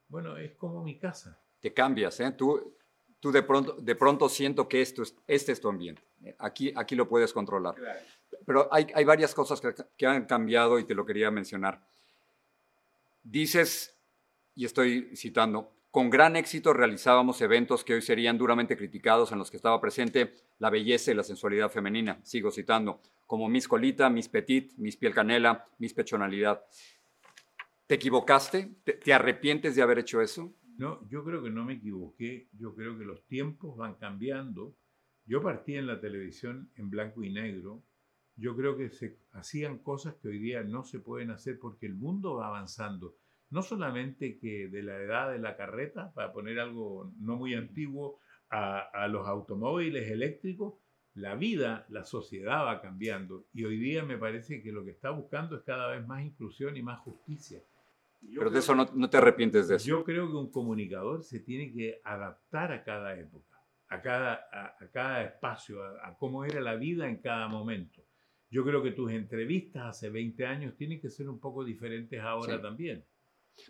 Bueno, 0.09 0.37
es 0.37 0.53
como 0.55 0.83
mi 0.83 0.97
casa. 0.97 1.39
Te 1.59 1.73
cambias, 1.73 2.19
¿eh? 2.19 2.31
Tú, 2.31 2.75
tú 3.19 3.31
de 3.31 3.43
pronto, 3.43 3.73
de 3.73 3.95
pronto 3.95 4.29
siento 4.29 4.67
que 4.67 4.81
esto 4.81 5.03
es, 5.03 5.15
este 5.27 5.51
es 5.51 5.61
tu 5.61 5.69
ambiente. 5.69 6.01
Aquí, 6.39 6.73
aquí 6.75 6.95
lo 6.95 7.07
puedes 7.07 7.33
controlar. 7.33 7.75
Pero 8.45 8.67
hay, 8.71 8.87
hay 8.93 9.05
varias 9.05 9.33
cosas 9.33 9.59
que, 9.61 9.73
que 9.97 10.05
han 10.05 10.25
cambiado 10.25 10.79
y 10.79 10.83
te 10.83 10.95
lo 10.95 11.05
quería 11.05 11.31
mencionar. 11.31 11.81
Dices, 13.23 13.97
y 14.55 14.65
estoy 14.65 15.15
citando, 15.15 15.73
con 15.91 16.09
gran 16.09 16.35
éxito 16.35 16.73
realizábamos 16.73 17.41
eventos 17.41 17.83
que 17.83 17.95
hoy 17.95 18.01
serían 18.01 18.37
duramente 18.37 18.77
criticados 18.77 19.31
en 19.31 19.39
los 19.39 19.49
que 19.49 19.57
estaba 19.57 19.81
presente 19.81 20.35
la 20.59 20.69
belleza 20.69 21.11
y 21.11 21.15
la 21.15 21.23
sensualidad 21.23 21.71
femenina, 21.71 22.19
sigo 22.23 22.51
citando, 22.51 23.01
como 23.25 23.49
Miss 23.49 23.67
Colita, 23.67 24.09
Miss 24.09 24.29
Petit, 24.29 24.73
Miss 24.77 24.95
Piel 24.95 25.13
Canela, 25.13 25.65
Miss 25.79 25.93
Pechonalidad. 25.93 26.63
¿Te 27.87 27.95
equivocaste? 27.95 28.75
¿Te, 28.83 29.13
arrepientes 29.13 29.75
de 29.75 29.81
haber 29.81 29.99
hecho 29.99 30.21
eso? 30.21 30.53
No, 30.77 31.07
yo 31.09 31.23
creo 31.23 31.41
que 31.41 31.49
no 31.49 31.65
me 31.65 31.73
equivoqué. 31.73 32.49
Yo 32.53 32.75
creo 32.75 32.97
que 32.97 33.05
los 33.05 33.25
tiempos 33.25 33.75
van 33.77 33.95
cambiando. 33.95 34.75
Yo 35.25 35.41
partí 35.41 35.75
en 35.75 35.87
la 35.87 35.99
televisión 35.99 36.69
en 36.75 36.89
blanco 36.89 37.23
y 37.23 37.31
negro. 37.31 37.83
Yo 38.35 38.55
creo 38.55 38.77
que 38.77 38.89
se 38.89 39.17
hacían 39.31 39.79
cosas 39.79 40.15
que 40.15 40.27
hoy 40.27 40.37
día 40.37 40.63
no 40.63 40.83
se 40.83 40.99
pueden 40.99 41.31
hacer 41.31 41.57
porque 41.59 41.87
el 41.87 41.95
mundo 41.95 42.35
va 42.35 42.47
avanzando 42.47 43.17
no 43.49 43.61
solamente 43.61 44.37
que 44.39 44.67
de 44.67 44.83
la 44.83 44.97
edad 44.97 45.31
de 45.31 45.39
la 45.39 45.55
carreta, 45.55 46.11
para 46.13 46.33
poner 46.33 46.59
algo 46.59 47.13
no 47.19 47.37
muy 47.37 47.53
antiguo, 47.53 48.19
a, 48.49 49.07
los 49.09 49.27
automóviles 49.27 50.09
eléctricos, 50.09 50.75
la 51.13 51.35
vida, 51.35 51.85
la 51.89 52.05
sociedad 52.05 52.65
va 52.65 52.81
cambiando. 52.81 53.45
Y 53.53 53.65
hoy 53.65 53.77
día 53.77 54.03
me 54.03 54.17
parece 54.17 54.61
que 54.61 54.71
lo 54.71 54.85
que 54.85 54.91
está 54.91 55.09
buscando 55.09 55.57
es 55.57 55.63
cada 55.63 55.87
vez 55.89 56.05
más 56.05 56.23
inclusión 56.23 56.77
y 56.77 56.83
más 56.83 56.99
justicia. 56.99 57.61
Pero 58.21 58.49
de 58.49 58.59
eso 58.59 58.75
no, 58.75 59.09
te 59.09 59.17
arrepientes 59.17 59.67
de 59.67 59.75
eso. 59.75 59.87
Yo 59.87 60.03
creo 60.03 60.27
que 60.27 60.35
un 60.35 60.51
comunicador 60.51 61.23
se 61.23 61.39
tiene 61.39 61.71
que 61.71 62.01
adaptar 62.03 62.71
a 62.71 62.83
cada 62.83 63.17
época, 63.17 63.61
a 63.89 64.01
cada, 64.01 64.33
a, 64.51 64.75
cada 64.91 65.23
espacio, 65.23 65.83
a, 65.83 66.15
cómo 66.17 66.43
era 66.43 66.59
la 66.61 66.75
vida 66.75 67.07
en 67.07 67.17
cada 67.17 67.47
momento. 67.47 68.03
Yo 68.49 68.63
creo 68.63 68.81
que 68.81 68.91
tus 68.91 69.11
entrevistas 69.11 69.85
hace 69.85 70.09
20 70.09 70.45
años 70.45 70.75
tienen 70.75 70.99
que 70.99 71.09
ser 71.09 71.29
un 71.29 71.39
poco 71.39 71.63
diferentes 71.63 72.19
ahora 72.21 72.61
también. 72.61 73.05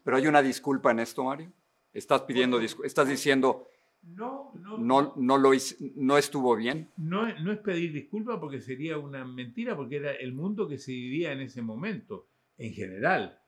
Pero 0.03 0.17
hay 0.17 0.27
una 0.27 0.41
disculpa 0.41 0.91
en 0.91 0.99
esto, 0.99 1.23
Mario. 1.23 1.51
Estás 1.93 2.21
pidiendo, 2.21 2.59
estás 2.59 3.07
diciendo, 3.07 3.67
no, 4.03 4.51
no, 4.55 4.77
no, 4.77 5.13
no, 5.15 5.37
lo 5.37 5.51
no 5.95 6.17
estuvo 6.17 6.55
bien. 6.55 6.89
No, 6.97 7.27
no 7.39 7.51
es 7.51 7.59
pedir 7.59 7.91
disculpa 7.91 8.39
porque 8.39 8.61
sería 8.61 8.97
una 8.97 9.25
mentira, 9.25 9.75
porque 9.75 9.97
era 9.97 10.11
el 10.11 10.33
mundo 10.33 10.67
que 10.67 10.77
se 10.77 10.91
vivía 10.91 11.31
en 11.31 11.41
ese 11.41 11.61
momento, 11.61 12.27
en 12.57 12.73
general. 12.73 13.39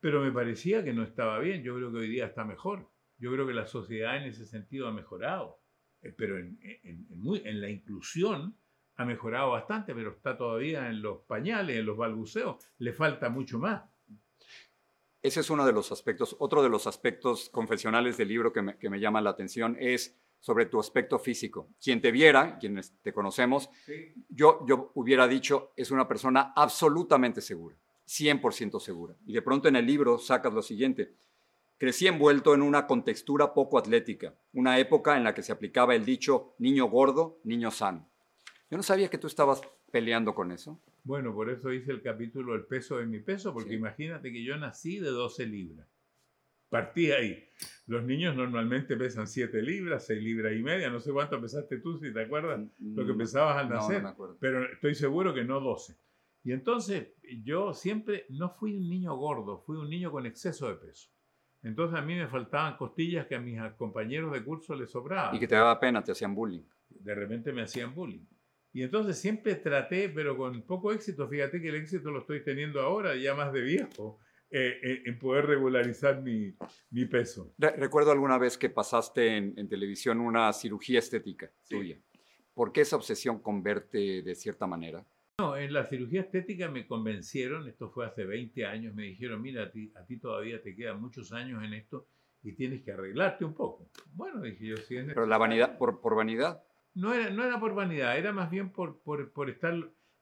Pero 0.00 0.22
me 0.22 0.32
parecía 0.32 0.84
que 0.84 0.92
no 0.92 1.02
estaba 1.02 1.38
bien. 1.38 1.62
Yo 1.62 1.74
creo 1.76 1.90
que 1.90 1.98
hoy 1.98 2.08
día 2.08 2.26
está 2.26 2.44
mejor. 2.44 2.90
Yo 3.18 3.32
creo 3.32 3.46
que 3.46 3.54
la 3.54 3.66
sociedad 3.66 4.16
en 4.16 4.24
ese 4.24 4.46
sentido 4.46 4.88
ha 4.88 4.92
mejorado. 4.92 5.60
Eh, 6.02 6.12
pero 6.16 6.38
en, 6.38 6.58
en, 6.62 7.06
en 7.44 7.60
la 7.60 7.70
inclusión 7.70 8.56
ha 8.96 9.04
mejorado 9.04 9.50
bastante, 9.50 9.94
pero 9.94 10.10
está 10.10 10.36
todavía 10.36 10.88
en 10.88 11.02
los 11.02 11.20
pañales, 11.22 11.76
en 11.76 11.86
los 11.86 11.96
balbuceos. 11.96 12.56
Le 12.78 12.92
falta 12.92 13.28
mucho 13.28 13.58
más. 13.58 13.82
Ese 15.26 15.40
es 15.40 15.50
uno 15.50 15.66
de 15.66 15.72
los 15.72 15.90
aspectos. 15.92 16.36
Otro 16.38 16.62
de 16.62 16.68
los 16.68 16.86
aspectos 16.86 17.50
confesionales 17.50 18.16
del 18.16 18.28
libro 18.28 18.52
que 18.52 18.62
me, 18.62 19.00
llama 19.00 19.20
la 19.20 19.30
atención 19.30 19.76
es 19.78 20.16
sobre 20.38 20.66
tu 20.66 20.78
aspecto 20.78 21.18
físico. 21.18 21.68
Quien 21.82 22.00
te 22.00 22.12
viera, 22.12 22.58
quienes 22.58 22.92
te 23.02 23.12
conocemos, 23.12 23.68
yo, 24.28 24.64
yo 24.66 24.92
hubiera 24.94 25.26
dicho, 25.26 25.72
es 25.76 25.90
una 25.90 26.06
persona 26.06 26.52
absolutamente 26.54 27.40
segura, 27.40 27.76
100% 28.06 28.80
segura. 28.80 29.14
Y 29.26 29.32
de 29.32 29.42
pronto 29.42 29.68
en 29.68 29.76
el 29.76 29.86
libro 29.86 30.18
sacas 30.18 30.52
lo 30.52 30.62
siguiente. 30.62 31.14
Crecí 31.78 32.06
envuelto 32.06 32.54
en 32.54 32.62
una 32.62 32.86
contextura 32.86 33.52
poco 33.52 33.78
atlética, 33.78 34.34
una 34.52 34.78
época 34.78 35.16
en 35.16 35.24
la 35.24 35.34
que 35.34 35.42
se 35.42 35.52
aplicaba 35.52 35.94
el 35.94 36.04
dicho 36.04 36.54
niño 36.58 36.86
gordo, 36.86 37.38
niño 37.44 37.70
sano. 37.70 38.08
Yo 38.70 38.76
no 38.76 38.82
sabía 38.82 39.08
que 39.08 39.18
tú 39.18 39.26
estabas 39.26 39.60
peleando 39.90 40.34
con 40.34 40.52
eso. 40.52 40.80
Bueno, 41.04 41.34
por 41.34 41.50
eso 41.50 41.72
hice 41.72 41.92
el 41.92 42.02
capítulo 42.02 42.54
El 42.54 42.64
peso 42.64 42.98
de 42.98 43.06
mi 43.06 43.20
peso, 43.20 43.52
porque 43.52 43.74
imagínate 43.74 44.32
que 44.32 44.42
yo 44.42 44.56
nací 44.56 44.98
de 44.98 45.10
12 45.10 45.46
libras. 45.46 45.86
Partí 46.68 47.12
ahí. 47.12 47.48
Los 47.86 48.02
niños 48.04 48.34
normalmente 48.34 48.96
pesan 48.96 49.28
7 49.28 49.62
libras, 49.62 50.06
6 50.06 50.20
libras 50.20 50.52
y 50.54 50.62
media. 50.62 50.90
No 50.90 50.98
sé 50.98 51.12
cuánto 51.12 51.40
pesaste 51.40 51.78
tú, 51.78 51.98
si 51.98 52.12
te 52.12 52.22
acuerdas, 52.22 52.60
lo 52.80 53.06
que 53.06 53.12
mm, 53.12 53.18
pesabas 53.18 53.56
al 53.58 53.68
nacer. 53.68 54.02
pero 54.40 54.64
estoy 54.72 54.94
seguro 54.94 55.32
que 55.32 55.44
no 55.44 55.60
12. 55.60 55.96
Y 56.46 56.52
entonces 56.52 57.08
yo 57.42 57.74
siempre 57.74 58.24
no 58.28 58.50
fui 58.50 58.76
un 58.76 58.88
niño 58.88 59.16
gordo, 59.16 59.64
fui 59.66 59.78
un 59.78 59.90
niño 59.90 60.12
con 60.12 60.26
exceso 60.26 60.68
de 60.68 60.76
peso. 60.76 61.10
Entonces 61.64 61.98
a 61.98 62.02
mí 62.02 62.14
me 62.14 62.28
faltaban 62.28 62.76
costillas 62.76 63.26
que 63.26 63.34
a 63.34 63.40
mis 63.40 63.60
compañeros 63.72 64.32
de 64.32 64.44
curso 64.44 64.76
les 64.76 64.88
sobraban. 64.88 65.34
Y 65.34 65.40
que 65.40 65.48
te 65.48 65.56
daba 65.56 65.80
pena, 65.80 66.04
te 66.04 66.12
hacían 66.12 66.36
bullying. 66.36 66.62
De 66.88 67.16
repente 67.16 67.52
me 67.52 67.62
hacían 67.62 67.92
bullying. 67.92 68.24
Y 68.72 68.84
entonces 68.84 69.18
siempre 69.18 69.56
traté, 69.56 70.08
pero 70.08 70.36
con 70.36 70.62
poco 70.62 70.92
éxito, 70.92 71.28
fíjate 71.28 71.60
que 71.60 71.70
el 71.70 71.74
éxito 71.74 72.12
lo 72.12 72.20
estoy 72.20 72.44
teniendo 72.44 72.80
ahora, 72.80 73.16
ya 73.16 73.34
más 73.34 73.52
de 73.52 73.62
viejo, 73.62 74.20
eh, 74.48 74.78
eh, 74.84 75.02
en 75.04 75.18
poder 75.18 75.46
regularizar 75.46 76.22
mi, 76.22 76.54
mi 76.90 77.06
peso. 77.06 77.54
recuerdo 77.58 78.12
alguna 78.12 78.38
vez 78.38 78.56
que 78.56 78.70
pasaste 78.70 79.36
en, 79.36 79.68
televisión 79.68 80.20
una 80.20 80.52
cirugía 80.52 81.00
estética 81.00 81.50
tuya. 81.68 81.98
¿Por 82.54 82.70
qué 82.70 82.82
esa 82.82 82.94
obsesión 82.94 83.40
con 83.40 83.64
verte 83.64 84.22
de 84.22 84.34
cierta 84.36 84.68
manera? 84.68 85.04
No, 85.38 85.54
en 85.54 85.74
la 85.74 85.84
cirugía 85.84 86.22
estética 86.22 86.70
me 86.70 86.86
convencieron, 86.86 87.68
esto 87.68 87.90
fue 87.90 88.06
hace 88.06 88.24
20 88.24 88.64
años, 88.64 88.94
me 88.94 89.02
dijeron, 89.02 89.42
mira, 89.42 89.64
a 89.64 89.70
ti, 89.70 89.92
a 89.94 90.06
ti 90.06 90.16
todavía 90.16 90.62
te 90.62 90.74
quedan 90.74 90.98
muchos 90.98 91.30
años 91.30 91.62
en 91.62 91.74
esto 91.74 92.06
y 92.42 92.52
tienes 92.52 92.82
que 92.82 92.92
arreglarte 92.92 93.44
un 93.44 93.52
poco. 93.52 93.90
Bueno, 94.14 94.40
dije 94.40 94.64
yo, 94.64 94.76
sí. 94.78 94.96
Pero 95.06 95.26
la 95.26 95.36
vanidad, 95.36 95.76
por, 95.76 96.00
por 96.00 96.16
vanidad 96.16 96.62
no 96.94 97.12
era, 97.12 97.28
no 97.28 97.44
era 97.44 97.60
por 97.60 97.74
vanidad, 97.74 98.16
era 98.16 98.32
más 98.32 98.50
bien 98.50 98.70
por, 98.70 99.02
por, 99.02 99.50
estar... 99.50 99.74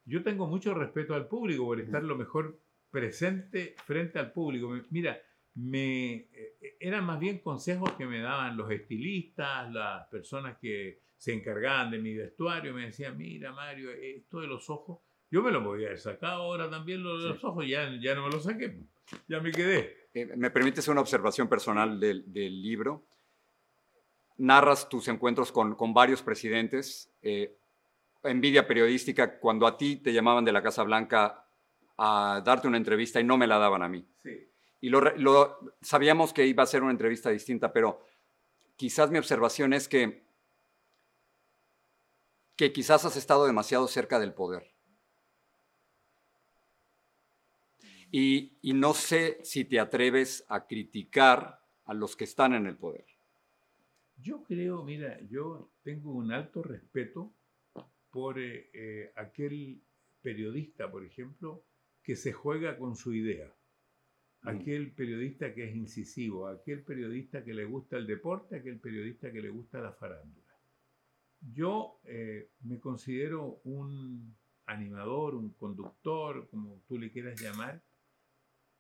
Yo 0.05 0.25
tengo 0.25 0.49
mucho 0.49 0.75
respeto 0.75 1.15
al 1.15 1.29
público, 1.29 1.65
por 1.65 1.81
estar 1.81 2.03
lo 2.03 2.17
mejor 2.17 2.59
presente 2.91 3.77
frente 3.85 4.19
al 4.19 4.33
público. 4.33 4.77
Mira, 4.91 5.17
me, 5.55 6.15
eh, 6.33 6.77
eran 6.81 7.05
más 7.05 7.21
bien 7.21 7.39
consejos 7.39 7.93
que 7.93 8.07
me 8.07 8.19
daban 8.19 8.57
los 8.57 8.69
estilistas, 8.73 9.73
las 9.73 10.09
personas 10.09 10.59
que 10.59 11.03
se 11.25 11.33
encargaban 11.33 11.91
de 11.91 11.99
mi 11.99 12.15
vestuario, 12.15 12.75
me 12.75 12.87
decían, 12.87 13.17
mira 13.17 13.53
Mario, 13.53 13.91
esto 13.91 14.41
de 14.41 14.47
los 14.47 14.69
ojos, 14.69 15.01
yo 15.31 15.43
me 15.43 15.51
lo 15.51 15.65
podía 15.65 15.87
haber 15.87 15.99
sacado 15.99 16.43
ahora 16.43 16.69
también 16.69 17.03
lo 17.03 17.19
de 17.19 17.31
los 17.31 17.45
ojos, 17.45 17.67
ya, 17.67 17.91
ya 18.01 18.15
no 18.15 18.27
me 18.27 18.33
lo 18.33 18.41
saqué, 18.41 18.79
ya 19.27 19.41
me 19.41 19.51
quedé. 19.51 20.09
Eh, 20.13 20.37
¿Me 20.37 20.51
permites 20.51 20.87
una 20.89 21.01
observación 21.01 21.49
personal 21.49 21.99
del, 21.99 22.31
del 22.33 22.63
libro? 22.63 23.07
narras 24.37 24.89
tus 24.89 25.09
encuentros 25.09 25.53
con, 25.53 25.95
varios 25.95 26.23
presidentes, 26.23 27.11
eh, 27.23 27.57
envidia 28.23 28.67
periodística, 28.67 29.39
cuando 29.39 29.67
a 29.67 29.77
ti 29.77 29.97
te 29.97 30.13
llamaban 30.13 30.45
de 30.45 30.53
la 30.53 30.63
Casa 30.63 30.83
Blanca 30.83 31.47
a 31.97 32.43
darte 32.45 32.67
una 32.67 32.77
entrevista 32.77 33.21
y 33.21 33.25
no 33.25 33.37
me 33.37 33.47
la 33.47 33.59
daban 33.59 33.83
a 33.83 33.89
mí. 33.89 34.07
Y 34.81 34.89
lo, 34.91 35.59
sabíamos 35.81 36.33
que 36.33 36.47
iba 36.47 36.63
a 36.63 36.67
ser 36.67 36.83
una 36.83 36.93
entrevista 36.93 37.31
distinta, 37.31 37.73
pero 37.73 38.01
quizás 38.77 39.11
mi 39.11 39.19
observación 39.19 39.73
es 39.73 39.89
que, 39.89 40.24
que 42.57 42.73
quizás 42.73 43.05
has 43.05 43.17
estado 43.17 43.47
demasiado 43.47 43.89
cerca 43.89 44.19
del 44.19 44.35
poder. 44.35 44.73
y 48.17 48.73
no 48.75 48.95
sé 48.95 49.39
si 49.43 49.65
te 49.65 49.81
atreves 49.81 50.45
a 50.49 50.69
criticar 50.69 51.65
a 51.85 51.95
los 51.95 52.15
que 52.15 52.23
están 52.23 52.55
en 52.55 52.67
el 52.67 52.77
poder. 52.77 53.05
Yo 54.19 54.43
creo, 54.45 54.85
mira, 54.85 55.21
yo 55.29 55.71
tengo 55.83 56.13
un 56.13 56.33
alto 56.33 56.63
respeto 56.63 57.33
por 58.11 58.39
eh, 58.39 58.71
eh, 58.73 59.13
aquel 59.17 59.83
periodista, 60.23 60.91
por 60.91 61.05
ejemplo, 61.05 61.65
que 62.03 62.17
se 62.17 62.33
juega 62.33 62.79
con 62.79 62.97
su 62.97 63.13
idea. 63.13 63.53
Mm. 64.43 64.49
Aquel 64.49 64.93
periodista 64.93 65.53
que 65.53 65.69
es 65.69 65.75
incisivo, 65.75 66.47
aquel 66.47 66.83
periodista 66.85 67.45
que 67.45 67.55
le 67.55 67.65
gusta 67.65 67.97
el 67.97 68.07
deporte, 68.07 68.57
aquel 68.57 68.79
periodista 68.79 69.33
que 69.33 69.43
le 69.43 69.51
gusta 69.51 69.81
la 69.81 69.93
farándula. 69.93 70.44
Yo 71.53 72.01
eh, 72.05 72.51
me 72.63 72.81
considero 72.81 73.61
un 73.65 74.35
animador, 74.67 75.35
un 75.35 75.51
conductor, 75.51 76.49
como 76.49 76.81
tú 76.87 76.99
le 76.99 77.11
quieras 77.11 77.41
llamar, 77.41 77.83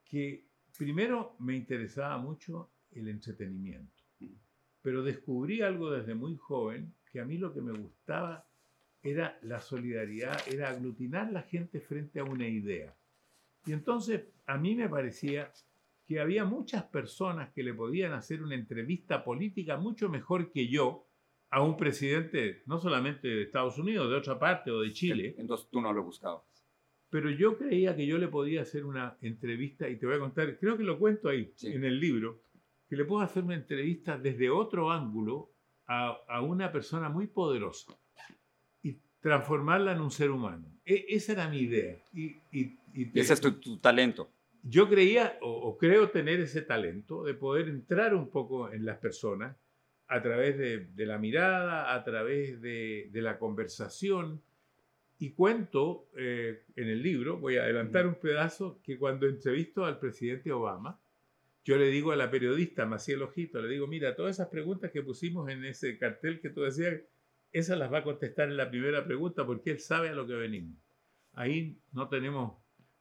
que 0.05 0.47
primero 0.77 1.37
me 1.41 1.57
interesaba 1.57 2.17
mucho 2.19 2.71
el 2.93 3.09
entretenimiento. 3.09 4.03
Pero 4.81 5.03
descubrí 5.03 5.63
algo 5.63 5.91
desde 5.91 6.15
muy 6.15 6.37
joven, 6.37 6.95
que 7.11 7.21
a 7.21 7.25
mí 7.25 7.39
lo 7.39 7.53
que 7.53 7.61
me 7.61 7.73
gustaba 7.73 8.47
era 9.03 9.39
la 9.43 9.61
solidaridad, 9.61 10.41
era 10.49 10.71
aglutinar 10.71 11.31
la 11.31 11.43
gente 11.43 11.81
frente 11.81 12.21
a 12.21 12.25
una 12.25 12.49
idea. 12.49 12.95
Y 13.67 13.73
entonces 13.73 14.25
a 14.47 14.57
mí 14.57 14.75
me 14.75 14.89
parecía 14.89 15.53
que 16.07 16.21
había 16.21 16.45
muchas 16.45 16.85
personas 16.85 17.51
que 17.53 17.63
le 17.63 17.75
podían 17.75 18.13
hacer 18.13 18.43
una 18.43 18.55
entrevista 18.55 19.25
política 19.25 19.77
mucho 19.77 20.09
mejor 20.09 20.51
que 20.51 20.69
yo 20.69 21.07
a 21.55 21.63
un 21.63 21.77
presidente, 21.77 22.65
no 22.67 22.81
solamente 22.81 23.29
de 23.29 23.43
Estados 23.45 23.79
Unidos, 23.79 24.11
de 24.11 24.17
otra 24.17 24.41
parte 24.41 24.73
o 24.73 24.81
de 24.81 24.91
Chile. 24.91 25.37
Entonces 25.39 25.69
tú 25.71 25.81
no 25.81 25.93
lo 25.93 26.03
buscabas. 26.03 26.43
Pero 27.11 27.31
yo 27.31 27.57
creía 27.57 27.95
que 27.95 28.09
yo 28.09 28.19
le 28.19 28.27
podía 28.27 28.63
hacer 28.63 28.85
una 28.85 29.17
entrevista, 29.21 29.89
y 29.89 29.97
te 29.97 30.05
voy 30.05 30.17
a 30.17 30.19
contar, 30.19 30.59
creo 30.59 30.77
que 30.77 30.83
lo 30.83 30.99
cuento 30.99 31.29
ahí, 31.29 31.55
en 31.63 31.85
el 31.85 32.01
libro, 32.01 32.41
que 32.89 32.97
le 32.97 33.05
puedo 33.05 33.23
hacer 33.23 33.45
una 33.45 33.55
entrevista 33.55 34.19
desde 34.19 34.51
otro 34.51 34.91
ángulo 34.91 35.53
a, 35.87 36.41
una 36.41 36.73
persona 36.73 37.09
muy 37.09 37.29
poderosa 37.29 37.97
y 38.83 38.99
transformarla 39.21 39.93
en 39.93 40.01
un 40.01 40.11
ser 40.11 40.33
humano. 40.33 40.67
E, 40.85 41.07
esa 41.11 41.35
era 41.35 41.49
mi 41.49 41.59
idea. 41.59 42.03
Y, 42.13 42.37
ese 43.15 43.35
es 43.35 43.41
tu, 43.41 43.77
talento. 43.77 44.29
Yo 44.65 44.89
creía 44.89 45.39
o, 45.41 45.79
creo 45.79 46.11
tener 46.11 46.41
ese 46.41 46.63
talento 46.63 47.23
de 47.23 47.35
poder 47.35 47.69
entrar 47.69 48.13
un 48.13 48.29
poco 48.29 48.73
en 48.73 48.85
las 48.85 48.99
personas 48.99 49.57
a 50.15 50.23
través 50.23 50.57
de, 50.57 51.07
la 51.07 51.19
mirada, 51.19 51.93
a 51.93 52.05
través 52.05 52.61
de, 52.63 53.11
la 53.15 53.37
conversación. 53.37 54.41
Y 55.19 55.31
cuento 55.31 56.09
eh, 56.17 56.63
en 56.77 56.89
el 56.89 57.03
libro, 57.03 57.39
voy 57.39 57.57
a 57.57 57.65
adelantar 57.65 58.07
un 58.07 58.15
pedazo, 58.15 58.81
que 58.83 58.97
cuando 58.97 59.27
entrevisto 59.27 59.85
al 59.85 59.99
presidente 59.99 60.53
Obama, 60.53 61.01
yo 61.65 61.77
le 61.79 61.87
digo 61.87 62.13
a 62.13 62.17
la 62.17 62.31
periodista 62.31 62.87
Maciel 62.87 63.23
Ojito, 63.23 63.61
le 63.61 63.69
digo, 63.69 63.89
mira, 63.89 64.15
todas 64.15 64.37
esas 64.37 64.49
preguntas 64.49 64.93
que 64.93 65.03
pusimos 65.03 65.49
en 65.49 65.65
ese 65.65 65.99
cartel 65.99 66.41
que 66.41 66.51
tú 66.51 66.63
decías, 66.63 67.01
esas 67.51 67.77
las 67.77 67.93
va 67.93 67.99
a 67.99 68.05
contestar 68.05 68.49
en 68.49 68.57
la 68.57 68.71
primera 68.71 69.05
pregunta 69.05 69.45
porque 69.45 69.73
él 69.73 69.81
sabe 69.81 70.11
a 70.11 70.15
lo 70.15 70.27
que 70.27 70.35
venimos. 70.35 70.79
Ahí 71.33 71.81
no 71.93 72.09
tenemos... 72.09 72.53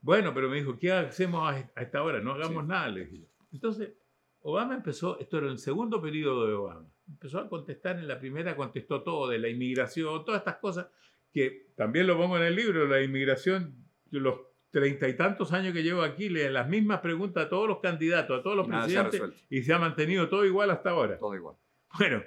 Bueno, 0.02 0.34
pero 0.34 0.50
me 0.50 0.58
dijo, 0.58 0.80
¿qué 0.80 0.92
hacemos 0.92 1.48
a 1.48 1.82
esta 1.82 2.02
hora? 2.02 2.22
No 2.22 2.32
hagamos 2.32 2.66
nada, 2.66 2.88
le 2.90 3.06
dije. 3.06 3.28
Entonces, 3.52 3.94
Obama 4.42 4.76
empezó, 4.76 5.20
esto 5.20 5.38
era 5.38 5.48
el 5.48 5.58
segundo 5.58 6.02
periodo 6.02 6.48
de 6.48 6.54
Obama, 6.54 6.93
empezó 7.08 7.40
a 7.40 7.50
contestar 7.50 7.98
en 7.98 8.08
la 8.08 8.20
primera, 8.20 8.56
contestó 8.56 9.04
todo 9.04 9.30
de 9.30 9.40
la 9.40 9.50
inmigración, 9.50 10.26
todas 10.26 10.42
estas 10.42 10.58
cosas 10.58 10.88
que 11.32 11.68
también 11.76 12.08
lo 12.08 12.18
pongo 12.18 12.38
en 12.38 12.44
el 12.44 12.56
libro, 12.56 12.88
la 12.88 13.02
inmigración, 13.02 13.76
los 14.12 14.40
treinta 14.70 15.08
y 15.08 15.16
tantos 15.16 15.54
años 15.54 15.74
que 15.74 15.84
llevo 15.84 16.02
aquí, 16.02 16.30
le 16.30 16.50
las 16.50 16.68
mismas 16.68 17.00
preguntas 17.00 17.46
a 17.46 17.50
todos 17.50 17.68
los 17.68 17.80
candidatos, 17.80 18.40
a 18.40 18.44
todos 18.44 18.58
los 18.58 18.68
presidentes, 18.68 19.22
y 19.50 19.62
se 19.62 19.72
ha 19.72 19.78
mantenido 19.78 20.30
todo 20.30 20.46
igual 20.46 20.72
hasta 20.72 20.90
ahora. 20.90 21.20
Todo 21.20 21.36
igual. 21.36 21.56
Bueno, 22.00 22.24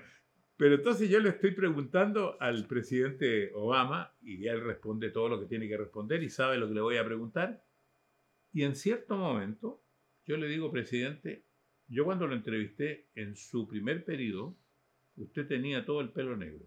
pero 0.57 0.77
entonces 0.77 1.11
yo 1.11 1.19
le 1.19 1.31
estoy 1.31 1.51
preguntando 1.51 2.37
al 2.41 2.67
presidente 2.69 3.51
Obama, 3.53 4.15
y 4.23 4.47
él 4.47 4.63
responde 4.63 5.11
todo 5.11 5.29
lo 5.29 5.41
que 5.41 5.47
tiene 5.47 5.69
que 5.69 5.77
responder 5.77 6.23
y 6.23 6.31
sabe 6.31 6.57
lo 6.57 6.69
que 6.69 6.75
le 6.75 6.81
voy 6.81 6.97
a 6.99 7.05
preguntar. 7.05 7.65
Y 8.53 8.63
en 8.63 8.77
cierto 8.77 9.17
momento, 9.17 9.83
yo 10.25 10.37
le 10.37 10.47
digo, 10.47 10.71
presidente, 10.71 11.45
yo 11.89 12.05
cuando 12.05 12.29
lo 12.29 12.35
entrevisté 12.37 13.09
en 13.17 13.35
su 13.37 13.67
primer 13.67 14.05
periodo, 14.05 14.57
usted 15.17 15.47
tenía 15.47 15.85
todo 15.85 16.01
el 16.01 16.11
pelo 16.11 16.37
negro. 16.37 16.65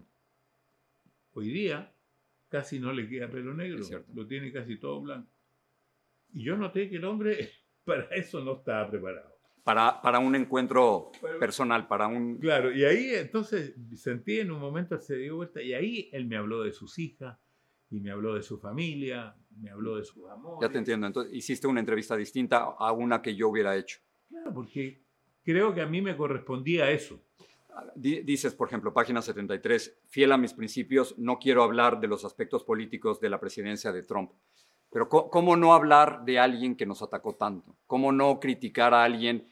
Hoy 1.32 1.50
día 1.50 1.92
casi 2.48 2.78
no 2.78 2.92
le 2.92 3.08
queda 3.08 3.30
pelo 3.30 3.54
negro, 3.54 3.84
lo 4.14 4.26
tiene 4.26 4.52
casi 4.52 4.76
todo 4.76 5.00
blanco. 5.00 5.30
Y 6.32 6.44
yo 6.44 6.56
noté 6.56 6.88
que 6.88 6.96
el 6.96 7.04
hombre 7.04 7.50
para 7.84 8.04
eso 8.14 8.42
no 8.42 8.56
estaba 8.56 8.90
preparado. 8.90 9.30
Para, 9.62 10.00
para 10.00 10.18
un 10.18 10.34
encuentro 10.34 11.12
personal, 11.38 11.86
para 11.86 12.06
un... 12.06 12.38
Claro, 12.38 12.72
y 12.74 12.84
ahí 12.84 13.10
entonces 13.14 13.74
sentí 13.94 14.40
en 14.40 14.50
un 14.50 14.58
momento, 14.58 14.98
se 14.98 15.16
dio 15.16 15.36
vuelta, 15.36 15.62
y 15.62 15.74
ahí 15.74 16.08
él 16.12 16.26
me 16.26 16.36
habló 16.36 16.62
de 16.62 16.72
sus 16.72 16.98
hijas, 16.98 17.38
y 17.90 18.00
me 18.00 18.10
habló 18.10 18.34
de 18.34 18.42
su 18.42 18.58
familia, 18.58 19.36
me 19.60 19.70
habló 19.70 19.96
de 19.96 20.04
sus 20.04 20.28
amores. 20.30 20.60
Ya 20.62 20.72
te 20.72 20.78
entiendo, 20.78 21.06
entonces 21.06 21.34
hiciste 21.34 21.66
una 21.66 21.80
entrevista 21.80 22.16
distinta 22.16 22.58
a 22.78 22.92
una 22.92 23.20
que 23.20 23.34
yo 23.34 23.48
hubiera 23.48 23.76
hecho. 23.76 24.00
Claro, 24.28 24.54
porque 24.54 25.02
creo 25.42 25.74
que 25.74 25.80
a 25.80 25.86
mí 25.86 26.00
me 26.00 26.16
correspondía 26.16 26.90
eso. 26.90 27.20
Dices, 27.94 28.54
por 28.54 28.68
ejemplo, 28.68 28.92
página 28.92 29.22
73, 29.22 30.00
fiel 30.06 30.32
a 30.32 30.36
mis 30.36 30.54
principios, 30.54 31.18
no 31.18 31.38
quiero 31.38 31.62
hablar 31.62 32.00
de 32.00 32.08
los 32.08 32.24
aspectos 32.24 32.64
políticos 32.64 33.20
de 33.20 33.30
la 33.30 33.40
presidencia 33.40 33.92
de 33.92 34.02
Trump. 34.02 34.32
Pero 34.90 35.08
¿cómo 35.08 35.56
no 35.56 35.72
hablar 35.72 36.24
de 36.24 36.38
alguien 36.38 36.74
que 36.74 36.86
nos 36.86 37.00
atacó 37.00 37.36
tanto? 37.36 37.76
¿Cómo 37.86 38.10
no 38.10 38.40
criticar 38.40 38.92
a 38.92 39.04
alguien 39.04 39.46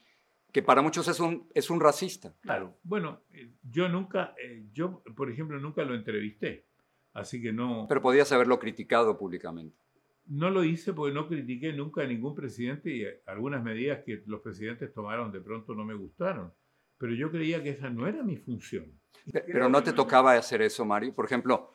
que 0.53 0.63
para 0.63 0.83
muchos 0.83 1.07
es 1.07 1.21
un, 1.21 1.49
es 1.55 1.71
un 1.71 1.81
racista? 1.81 2.35
Claro, 2.41 2.77
bueno, 2.83 3.23
eh, 3.33 3.53
yo 3.63 3.89
nunca, 3.89 4.35
eh, 4.43 4.67
yo 4.73 5.03
por 5.17 5.31
ejemplo 5.31 5.61
nunca 5.61 5.85
lo 5.85 5.95
entrevisté, 5.95 6.67
así 7.13 7.41
que 7.41 7.53
no... 7.53 7.87
Pero 7.89 8.03
podías 8.03 8.33
haberlo 8.33 8.59
criticado 8.59 9.17
públicamente. 9.17 9.77
No 10.27 10.51
lo 10.51 10.65
hice 10.65 10.93
porque 10.93 11.15
no 11.15 11.29
critiqué 11.29 11.73
nunca 11.73 12.03
a 12.03 12.07
ningún 12.07 12.35
presidente 12.35 12.91
y 12.91 13.07
algunas 13.27 13.63
medidas 13.63 14.01
que 14.05 14.23
los 14.27 14.41
presidentes 14.41 14.93
tomaron 14.93 15.31
de 15.31 15.41
pronto 15.41 15.75
no 15.75 15.85
me 15.85 15.95
gustaron. 15.95 16.53
Pero 16.99 17.15
yo 17.15 17.31
creía 17.31 17.63
que 17.63 17.71
esa 17.71 17.89
no 17.91 18.07
era 18.07 18.23
mi 18.23 18.37
función. 18.37 18.93
Pero 19.33 19.69
no 19.69 19.83
te 19.83 19.93
tocaba 19.93 20.33
hacer 20.33 20.63
eso, 20.63 20.85
Mario. 20.85 21.15
Por 21.15 21.25
ejemplo, 21.25 21.71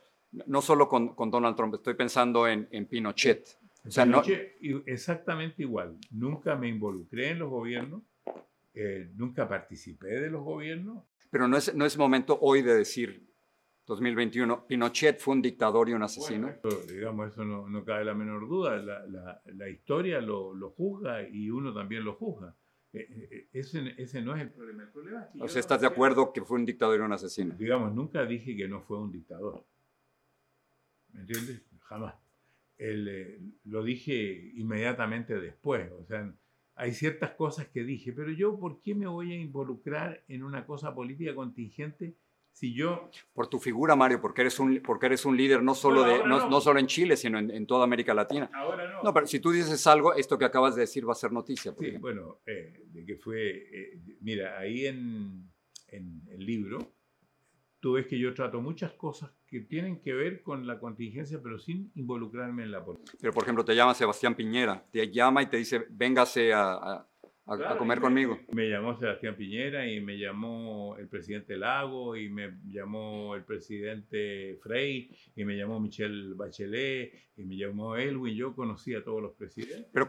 no 0.47 0.61
solo 0.61 0.87
con, 0.87 1.15
con, 1.15 1.31
Donald 1.31 1.55
Trump, 1.55 1.75
estoy 1.75 1.93
pensando 1.93 2.47
en, 2.47 2.67
en 2.71 2.87
Pinochet. 2.87 3.57
O 3.85 3.91
sea, 3.91 4.05
Pinochet, 4.05 4.57
exactamente 4.85 5.61
igual. 5.61 5.97
Nunca 6.11 6.55
me 6.55 6.67
involucré 6.67 7.29
en 7.29 7.39
los 7.39 7.49
gobiernos, 7.49 8.01
eh, 8.73 9.11
nunca 9.15 9.47
participé 9.47 10.19
de 10.19 10.29
los 10.29 10.43
gobiernos. 10.43 11.03
Pero 11.29 11.47
no 11.47 11.57
es, 11.57 11.73
no 11.75 11.85
es 11.85 11.97
momento 11.97 12.37
hoy 12.41 12.61
de 12.61 12.75
decir, 12.75 13.27
2021, 13.85 14.65
Pinochet 14.65 15.19
fue 15.19 15.35
un 15.35 15.41
dictador 15.41 15.89
y 15.89 15.93
un 15.93 16.03
asesino. 16.03 16.49
digamos, 16.87 17.31
eso 17.31 17.43
no, 17.43 17.67
no, 17.67 17.83
cabe 17.83 18.05
la 18.05 18.13
menor 18.13 18.47
duda. 18.47 18.77
La, 18.77 19.05
la, 19.05 19.41
la 19.45 19.69
historia 19.69 20.21
lo, 20.21 20.53
lo, 20.53 20.71
juzga 20.71 21.27
y 21.27 21.49
uno 21.49 21.73
también 21.73 22.05
lo 22.05 22.13
juzga. 22.13 22.55
E, 22.93 22.99
e, 22.99 23.49
e, 23.53 23.59
ese, 23.59 23.95
ese, 23.97 24.21
no 24.21 24.35
es 24.35 24.41
el 24.41 24.51
problema. 24.51 24.83
El 24.83 24.89
problema 24.89 25.27
o 25.39 25.47
sea, 25.47 25.59
¿estás 25.59 25.81
de 25.81 25.87
acuerdo 25.87 26.31
que 26.31 26.43
fue 26.43 26.59
un 26.59 26.65
dictador 26.65 26.99
y 26.99 27.03
un 27.03 27.11
asesino? 27.11 27.55
Digamos, 27.55 27.93
nunca 27.93 28.23
dije 28.25 28.55
que 28.55 28.67
no 28.67 28.81
fue 28.81 28.99
un 28.99 29.11
dictador. 29.11 29.65
¿Me 31.11 31.21
entiendes? 31.21 31.61
Jamás. 31.81 32.15
Eh, 32.77 33.39
lo 33.65 33.83
dije 33.83 34.51
inmediatamente 34.55 35.39
después. 35.39 35.91
O 35.91 36.05
sea, 36.05 36.31
hay 36.75 36.93
ciertas 36.93 37.31
cosas 37.31 37.67
que 37.67 37.83
dije, 37.83 38.13
pero 38.13 38.31
yo, 38.31 38.59
¿por 38.59 38.81
qué 38.81 38.93
me 38.93 39.07
voy 39.07 39.31
a 39.31 39.35
involucrar 39.35 40.23
en 40.27 40.43
una 40.43 40.65
cosa 40.65 40.93
política 40.93 41.33
contingente 41.33 42.15
si 42.53 42.73
yo... 42.73 43.09
Por 43.33 43.47
tu 43.47 43.59
figura, 43.59 43.95
Mario, 43.95 44.21
porque 44.21 44.41
eres 44.41 44.59
un, 44.59 44.81
porque 44.81 45.07
eres 45.07 45.25
un 45.25 45.35
líder 45.35 45.61
no 45.61 45.75
solo, 45.75 46.03
de, 46.03 46.23
no, 46.25 46.61
solo 46.61 46.79
en 46.79 46.87
Chile, 46.87 47.17
sino 47.17 47.37
en, 47.39 47.67
toda 47.67 47.83
América 47.83 48.13
Latina. 48.13 48.49
Ahora 48.53 48.89
no. 48.89 49.03
No, 49.03 49.13
pero 49.13 49.27
si 49.27 49.39
tú 49.39 49.51
dices 49.51 49.85
algo, 49.87 50.13
esto 50.13 50.37
que 50.37 50.45
acabas 50.45 50.75
de 50.75 50.81
decir 50.81 51.07
va 51.07 51.11
a 51.11 51.15
ser 51.15 51.31
noticia. 51.31 51.73
Sí, 51.77 51.91
bueno, 51.97 52.39
eh, 52.45 52.85
de 52.85 53.05
que 53.05 53.17
fue... 53.17 53.49
Eh, 53.49 53.99
mira, 54.21 54.57
ahí 54.57 54.85
en, 54.85 55.51
en 55.87 56.21
el 56.29 56.45
libro 56.45 56.93
tú 57.83 57.91
ves 57.91 58.07
que 58.07 58.17
yo 58.17 58.33
trato 58.33 58.61
muchas 58.61 58.93
cosas 58.93 59.29
que 59.45 59.59
tienen 59.59 59.99
que 59.99 60.13
ver 60.13 60.41
con 60.41 60.65
la 60.65 60.79
contingencia, 60.79 61.41
pero 61.43 61.59
sin 61.59 61.91
involucrarme 61.95 62.63
en 62.63 62.71
la 62.71 62.85
política. 62.85 63.17
Pero, 63.19 63.33
por 63.33 63.43
ejemplo, 63.43 63.65
te 63.65 63.75
llama 63.75 63.93
Sebastián 63.93 64.35
Piñera, 64.35 64.85
te 64.89 65.11
llama 65.11 65.43
y 65.43 65.47
te 65.47 65.57
dice, 65.57 65.85
véngase 65.89 66.53
a, 66.53 66.75
a, 66.75 67.09
comer 67.77 67.99
conmigo. 67.99 68.39
Me 68.51 68.69
llamó 68.69 68.97
Sebastián 68.97 69.35
Piñera 69.35 69.87
y 69.87 69.99
me 69.99 70.17
llamó 70.17 70.95
el 70.97 71.07
presidente 71.07 71.57
Lago 71.57 72.15
y 72.15 72.29
me 72.29 72.53
llamó 72.65 73.35
el 73.35 73.43
presidente 73.43 74.57
Frey 74.61 75.09
y 75.35 75.43
me 75.43 75.57
llamó 75.57 75.79
Michelle 75.79 76.33
Bachelet 76.35 77.13
y 77.35 77.43
me 77.43 77.57
llamó 77.57 77.95
Elwin. 77.95 78.35
Yo 78.35 78.55
conocí 78.55 78.93
a 78.95 79.03
todos 79.03 79.21
los 79.21 79.33
presidentes. 79.33 79.87
Pero 79.91 80.07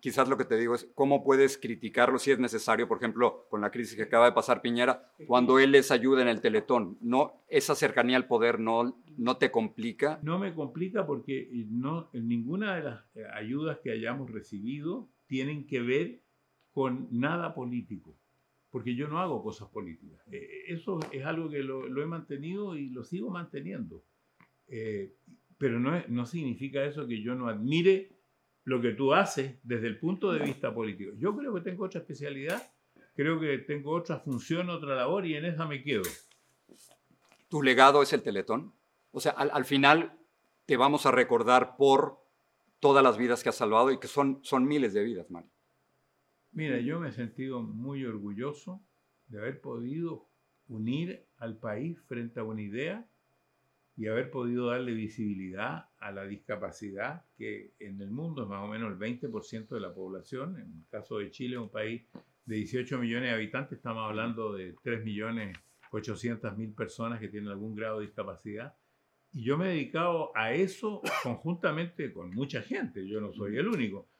quizás 0.00 0.28
lo 0.28 0.36
que 0.36 0.44
te 0.44 0.56
digo 0.56 0.74
es, 0.74 0.90
¿cómo 0.94 1.24
puedes 1.24 1.56
criticarlo 1.56 2.18
si 2.18 2.32
es 2.32 2.38
necesario? 2.38 2.88
Por 2.88 2.98
ejemplo, 2.98 3.46
con 3.48 3.60
la 3.60 3.70
crisis 3.70 3.96
que 3.96 4.02
acaba 4.02 4.26
de 4.26 4.32
pasar 4.32 4.60
Piñera, 4.60 5.10
cuando 5.26 5.58
él 5.58 5.72
les 5.72 5.90
ayuda 5.90 6.22
en 6.22 6.28
el 6.28 6.40
Teletón, 6.40 6.98
¿no? 7.00 7.44
¿Esa 7.48 7.74
cercanía 7.74 8.16
al 8.16 8.26
poder 8.26 8.58
no, 8.60 9.00
no 9.16 9.36
te 9.36 9.50
complica? 9.50 10.18
No 10.22 10.38
me 10.38 10.52
complica 10.54 11.06
porque 11.06 11.48
no, 11.68 12.10
ninguna 12.12 12.76
de 12.76 12.82
las 12.82 13.04
ayudas 13.34 13.78
que 13.82 13.92
hayamos 13.92 14.30
recibido 14.30 15.08
tienen 15.26 15.66
que 15.66 15.80
ver 15.80 16.23
con 16.74 17.06
nada 17.12 17.54
político, 17.54 18.12
porque 18.70 18.96
yo 18.96 19.06
no 19.06 19.20
hago 19.20 19.42
cosas 19.44 19.68
políticas. 19.68 20.20
Eh, 20.32 20.64
eso 20.66 20.98
es 21.12 21.24
algo 21.24 21.48
que 21.48 21.62
lo, 21.62 22.02
he 22.02 22.06
mantenido 22.06 22.76
y 22.76 22.90
lo 22.90 23.04
sigo 23.04 23.30
manteniendo. 23.30 24.02
Eh, 24.66 25.14
pero 25.56 25.78
no, 25.78 26.26
significa 26.26 26.84
eso 26.84 27.06
que 27.06 27.22
yo 27.22 27.36
no 27.36 27.46
admire 27.46 28.10
lo 28.64 28.80
que 28.80 28.90
tú 28.90 29.14
haces 29.14 29.56
desde 29.62 29.86
el 29.86 30.00
punto 30.00 30.32
de 30.32 30.44
vista 30.44 30.74
político. 30.74 31.12
Yo 31.16 31.36
creo 31.36 31.54
que 31.54 31.60
tengo 31.60 31.84
otra 31.84 32.00
especialidad, 32.00 32.60
creo 33.14 33.38
que 33.38 33.58
tengo 33.58 33.92
otra 33.92 34.18
función, 34.18 34.68
otra 34.68 34.96
labor 34.96 35.26
y 35.26 35.36
en 35.36 35.44
esa 35.44 35.66
me 35.66 35.80
quedo. 35.80 36.02
¿Tu 37.48 37.62
legado 37.62 38.02
es 38.02 38.12
el 38.12 38.22
Teletón? 38.22 38.72
O 39.12 39.20
sea, 39.20 39.32
al, 39.32 39.52
al 39.52 39.64
final 39.64 40.18
te 40.66 40.76
vamos 40.76 41.06
a 41.06 41.12
recordar 41.12 41.76
por 41.76 42.18
todas 42.80 43.04
las 43.04 43.16
vidas 43.16 43.44
que 43.44 43.50
has 43.50 43.56
salvado 43.56 43.92
y 43.92 43.98
que 44.00 44.08
son, 44.08 44.40
son 44.42 44.66
miles 44.66 44.92
de 44.92 45.04
vidas, 45.04 45.30
Mario. 45.30 45.53
Mira, 46.54 46.78
yo 46.78 47.00
me 47.00 47.08
he 47.08 47.12
sentido 47.12 47.62
muy 47.62 48.04
orgulloso 48.04 48.80
de 49.26 49.38
haber 49.38 49.60
podido 49.60 50.28
unir 50.68 51.26
al 51.38 51.58
país 51.58 52.00
frente 52.06 52.38
a 52.38 52.44
una 52.44 52.62
idea 52.62 53.08
y 53.96 54.06
haber 54.06 54.30
podido 54.30 54.68
darle 54.68 54.94
visibilidad 54.94 55.88
a 55.98 56.12
la 56.12 56.24
discapacidad 56.24 57.24
que 57.36 57.74
en 57.80 58.00
el 58.00 58.12
mundo 58.12 58.44
es 58.44 58.48
más 58.48 58.62
o 58.62 58.68
menos 58.68 58.92
el 58.92 58.98
20% 58.98 59.68
de 59.68 59.80
la 59.80 59.92
población. 59.92 60.56
En 60.60 60.72
el 60.78 60.86
caso 60.88 61.18
de 61.18 61.32
Chile, 61.32 61.58
un 61.58 61.70
país 61.70 62.02
de 62.44 62.54
18 62.54 62.98
millones 62.98 63.30
de 63.30 63.34
habitantes, 63.34 63.78
estamos 63.78 64.08
hablando 64.08 64.52
de 64.52 64.76
3 64.80 65.04
millones 65.04 65.58
800 65.90 66.56
mil 66.56 66.72
personas 66.72 67.18
que 67.18 67.28
tienen 67.28 67.50
algún 67.50 67.74
grado 67.74 67.98
de 67.98 68.06
discapacidad. 68.06 68.76
Y 69.32 69.42
yo 69.42 69.58
me 69.58 69.66
he 69.66 69.74
dedicado 69.74 70.30
a 70.36 70.52
eso 70.52 71.02
conjuntamente 71.24 72.12
con 72.12 72.30
mucha 72.30 72.62
gente, 72.62 73.08
yo 73.08 73.20
no 73.20 73.32
soy 73.32 73.56
el 73.56 73.66
único 73.66 74.13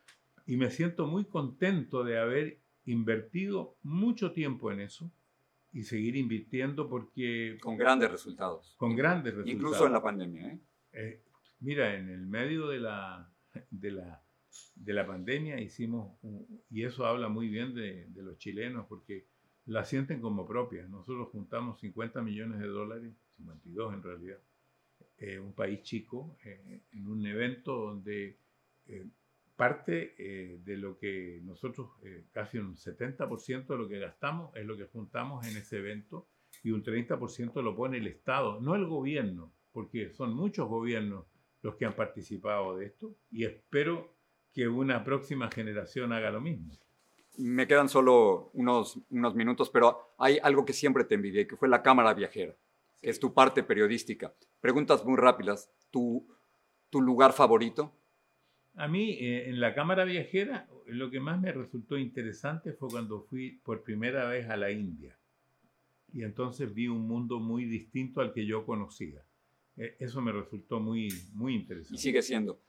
y 0.46 0.56
me 0.56 0.70
siento 0.70 1.06
muy 1.06 1.24
contento 1.24 2.04
de 2.04 2.18
haber 2.18 2.60
invertido 2.84 3.76
mucho 3.82 4.32
tiempo 4.32 4.70
en 4.70 4.80
eso 4.80 5.10
y 5.72 5.84
seguir 5.84 6.16
invirtiendo 6.16 6.88
porque... 6.88 7.58
Con 7.60 7.76
grandes 7.76 8.10
resultados. 8.10 8.74
Con 8.76 8.94
grandes 8.94 9.34
resultados. 9.34 9.54
Incluso 9.54 9.86
en 9.86 9.92
la 9.92 10.02
pandemia. 10.02 10.52
¿eh? 10.52 10.60
Eh, 10.92 11.22
mira, 11.60 11.96
en 11.96 12.08
el 12.10 12.26
medio 12.26 12.68
de 12.68 12.80
la, 12.80 13.32
de 13.70 13.90
la, 13.90 14.22
de 14.74 14.92
la 14.92 15.06
pandemia 15.06 15.60
hicimos, 15.60 16.18
y 16.70 16.84
eso 16.84 17.06
habla 17.06 17.28
muy 17.28 17.48
bien 17.48 17.74
de, 17.74 18.06
de, 18.08 18.22
los 18.22 18.38
chilenos, 18.38 18.86
porque 18.86 19.26
la 19.66 19.84
sienten 19.84 20.20
como 20.20 20.46
propia. 20.46 20.86
Nosotros 20.86 21.28
juntamos 21.30 21.80
50 21.80 22.22
millones 22.22 22.60
de 22.60 22.68
dólares, 22.68 23.12
52 23.36 23.94
en 23.94 24.02
realidad, 24.02 24.38
eh, 25.18 25.38
un 25.38 25.52
país 25.52 25.82
chico, 25.82 26.36
eh, 26.44 26.82
en 26.92 27.06
un 27.06 27.24
evento 27.26 27.76
donde 27.76 28.38
eh, 28.86 29.06
parte 29.56 30.14
eh, 30.18 30.60
de 30.64 30.76
lo 30.76 30.98
que 30.98 31.40
nosotros, 31.42 31.90
eh, 32.02 32.24
casi 32.32 32.58
un 32.58 32.76
70% 32.76 33.66
de 33.66 33.76
lo 33.76 33.88
que 33.88 33.98
gastamos 33.98 34.54
es 34.56 34.66
lo 34.66 34.76
que 34.76 34.86
juntamos 34.86 35.46
en 35.46 35.56
ese 35.56 35.78
evento 35.78 36.26
y 36.62 36.70
un 36.70 36.82
30% 36.82 37.62
lo 37.62 37.76
pone 37.76 37.98
el 37.98 38.06
Estado, 38.06 38.60
no 38.60 38.74
el 38.74 38.86
gobierno, 38.86 39.52
porque 39.72 40.10
son 40.10 40.34
muchos 40.34 40.68
gobiernos 40.68 41.26
los 41.62 41.76
que 41.76 41.86
han 41.86 41.94
participado 41.94 42.76
de 42.76 42.86
esto 42.86 43.14
y 43.30 43.44
espero 43.44 44.14
que 44.52 44.68
una 44.68 45.04
próxima 45.04 45.50
generación 45.50 46.12
haga 46.12 46.30
lo 46.30 46.40
mismo. 46.40 46.72
Me 47.36 47.66
quedan 47.66 47.88
solo 47.88 48.50
unos, 48.52 49.00
unos 49.10 49.34
minutos, 49.34 49.68
pero 49.70 50.14
hay 50.18 50.38
algo 50.42 50.64
que 50.64 50.72
siempre 50.72 51.04
te 51.04 51.16
envidié, 51.16 51.48
que 51.48 51.56
fue 51.56 51.68
la 51.68 51.82
cámara 51.82 52.14
viajera, 52.14 52.54
que 53.02 53.10
es 53.10 53.18
tu 53.18 53.34
parte 53.34 53.64
periodística. 53.64 54.32
Preguntas 54.60 55.04
muy 55.04 55.16
rápidas. 55.16 55.68
¿Tu, 55.90 56.24
tu 56.90 57.02
lugar 57.02 57.32
favorito? 57.32 57.92
A 58.76 58.88
mí, 58.88 59.12
eh, 59.12 59.48
en 59.48 59.60
la 59.60 59.74
cámara 59.74 60.04
viajera, 60.04 60.68
lo 60.86 61.10
que 61.10 61.20
más 61.20 61.40
me 61.40 61.52
resultó 61.52 61.96
interesante 61.96 62.72
fue 62.72 62.88
cuando 62.88 63.22
fui 63.22 63.60
por 63.62 63.82
primera 63.82 64.28
vez 64.28 64.48
a 64.48 64.56
la 64.56 64.70
India. 64.70 65.16
Y 66.12 66.22
entonces 66.22 66.72
vi 66.72 66.88
un 66.88 67.06
mundo 67.06 67.40
muy 67.40 67.64
distinto 67.64 68.20
al 68.20 68.32
que 68.32 68.46
yo 68.46 68.64
conocía. 68.64 69.24
Eh, 69.76 69.96
eso 69.98 70.20
me 70.20 70.32
resultó 70.32 70.80
muy, 70.80 71.08
muy 71.32 71.54
interesante. 71.54 71.96
Y 71.96 71.98
sigue 71.98 72.22
siendo. 72.22 72.60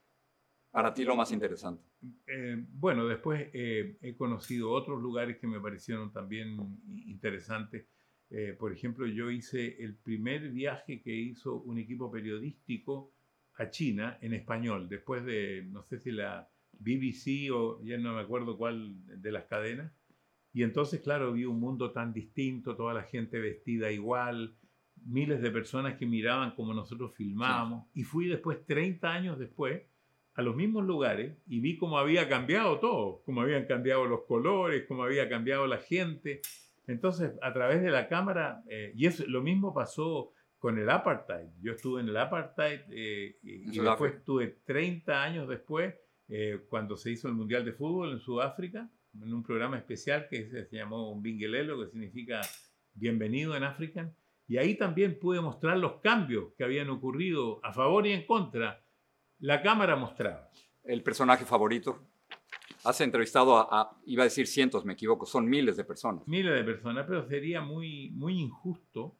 Para 0.71 0.93
ti 0.93 1.03
lo 1.03 1.15
más 1.15 1.31
interesante. 1.31 1.83
Eh, 2.27 2.57
bueno, 2.73 3.07
después 3.07 3.49
eh, 3.53 3.97
he 4.01 4.15
conocido 4.15 4.71
otros 4.71 5.01
lugares 5.01 5.37
que 5.37 5.47
me 5.47 5.59
parecieron 5.59 6.11
también 6.11 6.57
interesantes. 7.07 7.85
Por 8.59 8.73
ejemplo, 8.73 9.07
yo 9.07 9.31
hice 9.31 9.81
el 9.81 9.95
primer 9.95 10.49
viaje 10.49 11.01
que 11.01 11.15
hizo 11.15 11.55
un 11.61 11.77
equipo 11.77 12.11
periodístico 12.11 13.13
a 13.57 13.69
China 13.69 14.17
en 14.21 14.33
español, 14.33 14.89
después 14.89 15.23
de, 15.25 15.65
no 15.69 15.83
sé 15.83 15.99
si 15.99 16.11
la 16.11 16.49
BBC 16.79 17.51
o 17.53 17.81
ya 17.83 17.97
no 17.97 18.13
me 18.13 18.21
acuerdo 18.21 18.57
cuál 18.57 18.95
de 19.05 19.31
las 19.31 19.45
cadenas. 19.45 19.91
Y 20.53 20.63
entonces, 20.63 21.01
claro, 21.01 21.33
vi 21.33 21.45
un 21.45 21.59
mundo 21.59 21.91
tan 21.91 22.13
distinto, 22.13 22.75
toda 22.75 22.93
la 22.93 23.03
gente 23.03 23.39
vestida 23.39 23.91
igual, 23.91 24.55
miles 25.05 25.41
de 25.41 25.51
personas 25.51 25.95
que 25.95 26.05
miraban 26.05 26.55
como 26.55 26.73
nosotros 26.73 27.13
filmábamos. 27.15 27.85
Sí. 27.93 28.01
Y 28.01 28.03
fui 28.03 28.27
después, 28.27 28.65
30 28.65 29.11
años 29.11 29.37
después, 29.37 29.83
a 30.35 30.41
los 30.41 30.55
mismos 30.55 30.85
lugares 30.85 31.37
y 31.47 31.59
vi 31.59 31.77
cómo 31.77 31.97
había 31.97 32.27
cambiado 32.27 32.79
todo, 32.79 33.21
cómo 33.25 33.41
habían 33.41 33.65
cambiado 33.65 34.05
los 34.05 34.23
colores, 34.23 34.85
cómo 34.87 35.03
había 35.03 35.29
cambiado 35.29 35.65
la 35.65 35.77
gente. 35.77 36.41
Entonces, 36.87 37.31
a 37.41 37.53
través 37.53 37.81
de 37.81 37.89
la 37.89 38.07
cámara, 38.09 38.61
eh, 38.69 38.91
y 38.95 39.05
eso, 39.07 39.23
lo 39.27 39.41
mismo 39.41 39.73
pasó 39.73 40.31
con 40.65 40.79
el 40.79 40.89
apartheid. 40.89 41.45
Yo 41.61 41.73
estuve 41.73 42.01
en 42.01 42.09
el 42.09 42.17
apartheid 42.17 42.79
eh, 42.89 43.37
y, 43.43 43.77
y 43.77 43.79
después 43.79 44.15
estuve 44.15 44.61
30 44.65 45.21
años 45.21 45.47
después, 45.47 45.93
eh, 46.27 46.65
cuando 46.67 46.97
se 46.97 47.11
hizo 47.11 47.27
el 47.27 47.35
Mundial 47.35 47.63
de 47.63 47.71
Fútbol 47.71 48.13
en 48.13 48.19
Sudáfrica, 48.19 48.89
en 49.13 49.31
un 49.31 49.43
programa 49.43 49.77
especial 49.77 50.25
que 50.27 50.49
se, 50.49 50.67
llamó 50.75 51.11
un 51.11 51.21
Bingelelo, 51.21 51.79
que 51.79 51.91
significa 51.91 52.41
bienvenido 52.95 53.55
en 53.55 53.63
African. 53.63 54.15
Y 54.47 54.57
ahí 54.57 54.73
también 54.73 55.19
pude 55.19 55.39
mostrar 55.39 55.77
los 55.77 56.01
cambios 56.01 56.53
que 56.57 56.63
habían 56.63 56.89
ocurrido 56.89 57.63
a 57.63 57.71
favor 57.71 58.07
y 58.07 58.13
en 58.13 58.25
contra 58.25 58.83
la 59.37 59.61
cámara 59.61 59.95
mostraba. 59.95 60.49
¿El 60.83 61.03
personaje 61.03 61.45
favorito? 61.45 62.07
Has 62.83 62.99
entrevistado 63.01 63.55
a, 63.55 63.67
a, 63.69 63.97
iba 64.07 64.23
a 64.23 64.25
decir 64.25 64.47
cientos, 64.47 64.83
me 64.83 64.93
equivoco, 64.93 65.27
son 65.27 65.47
miles 65.47 65.77
de 65.77 65.83
personas. 65.83 66.27
Miles 66.27 66.55
de 66.55 66.63
personas, 66.63 67.05
pero 67.07 67.27
sería 67.27 67.61
muy, 67.61 68.09
muy 68.15 68.39
injusto 68.39 69.15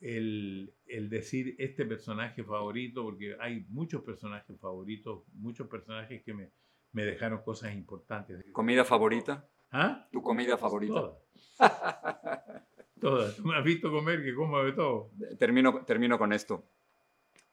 el, 0.00 0.72
el 0.86 1.08
decir 1.10 1.56
este 1.58 1.84
personaje 1.84 2.44
favorito, 2.44 3.02
porque 3.02 3.36
hay 3.40 3.64
muchos 3.68 4.02
personajes 4.02 4.58
favoritos, 4.60 5.24
muchos 5.34 5.68
personajes 5.68 6.22
que 6.22 6.34
me, 6.34 6.50
me 6.92 7.04
dejaron 7.04 7.42
cosas 7.42 7.74
importantes. 7.74 8.44
¿Comida 8.52 8.84
favorita? 8.84 9.48
¿Ah? 9.70 10.08
¿Tu 10.10 10.22
comida 10.22 10.56
favorita? 10.56 10.94
Todas. 10.94 11.18
Todas. 13.00 13.36
Tú 13.36 13.44
me 13.44 13.56
has 13.56 13.64
visto 13.64 13.90
comer 13.90 14.24
que 14.24 14.34
como 14.34 14.62
de 14.62 14.72
todo. 14.72 15.12
Termino, 15.38 15.84
termino 15.84 16.18
con 16.18 16.32
esto. 16.32 16.64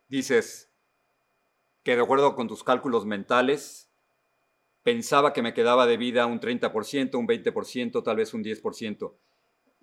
Dices, 0.08 0.71
que 1.84 1.95
de 1.95 2.01
acuerdo 2.01 2.36
con 2.36 2.47
tus 2.47 2.63
cálculos 2.63 3.05
mentales, 3.05 3.91
pensaba 4.81 5.34
que 5.34 5.43
me 5.43 5.53
quedaba 5.53 5.86
de 5.86 5.97
vida 5.97 6.25
un 6.25 6.39
30%, 6.39 7.15
un 7.15 7.27
20%, 7.27 8.03
tal 8.03 8.17
vez 8.17 8.34
un 8.34 8.43
10%. 8.43 9.13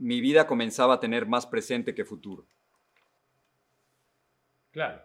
Mi 0.02 0.20
vida 0.20 0.48
comenzaba 0.48 0.94
a 0.94 1.00
tener 1.00 1.26
más 1.26 1.46
presente 1.46 1.94
que 1.94 2.04
futuro. 2.04 2.44
Claro, 4.72 5.00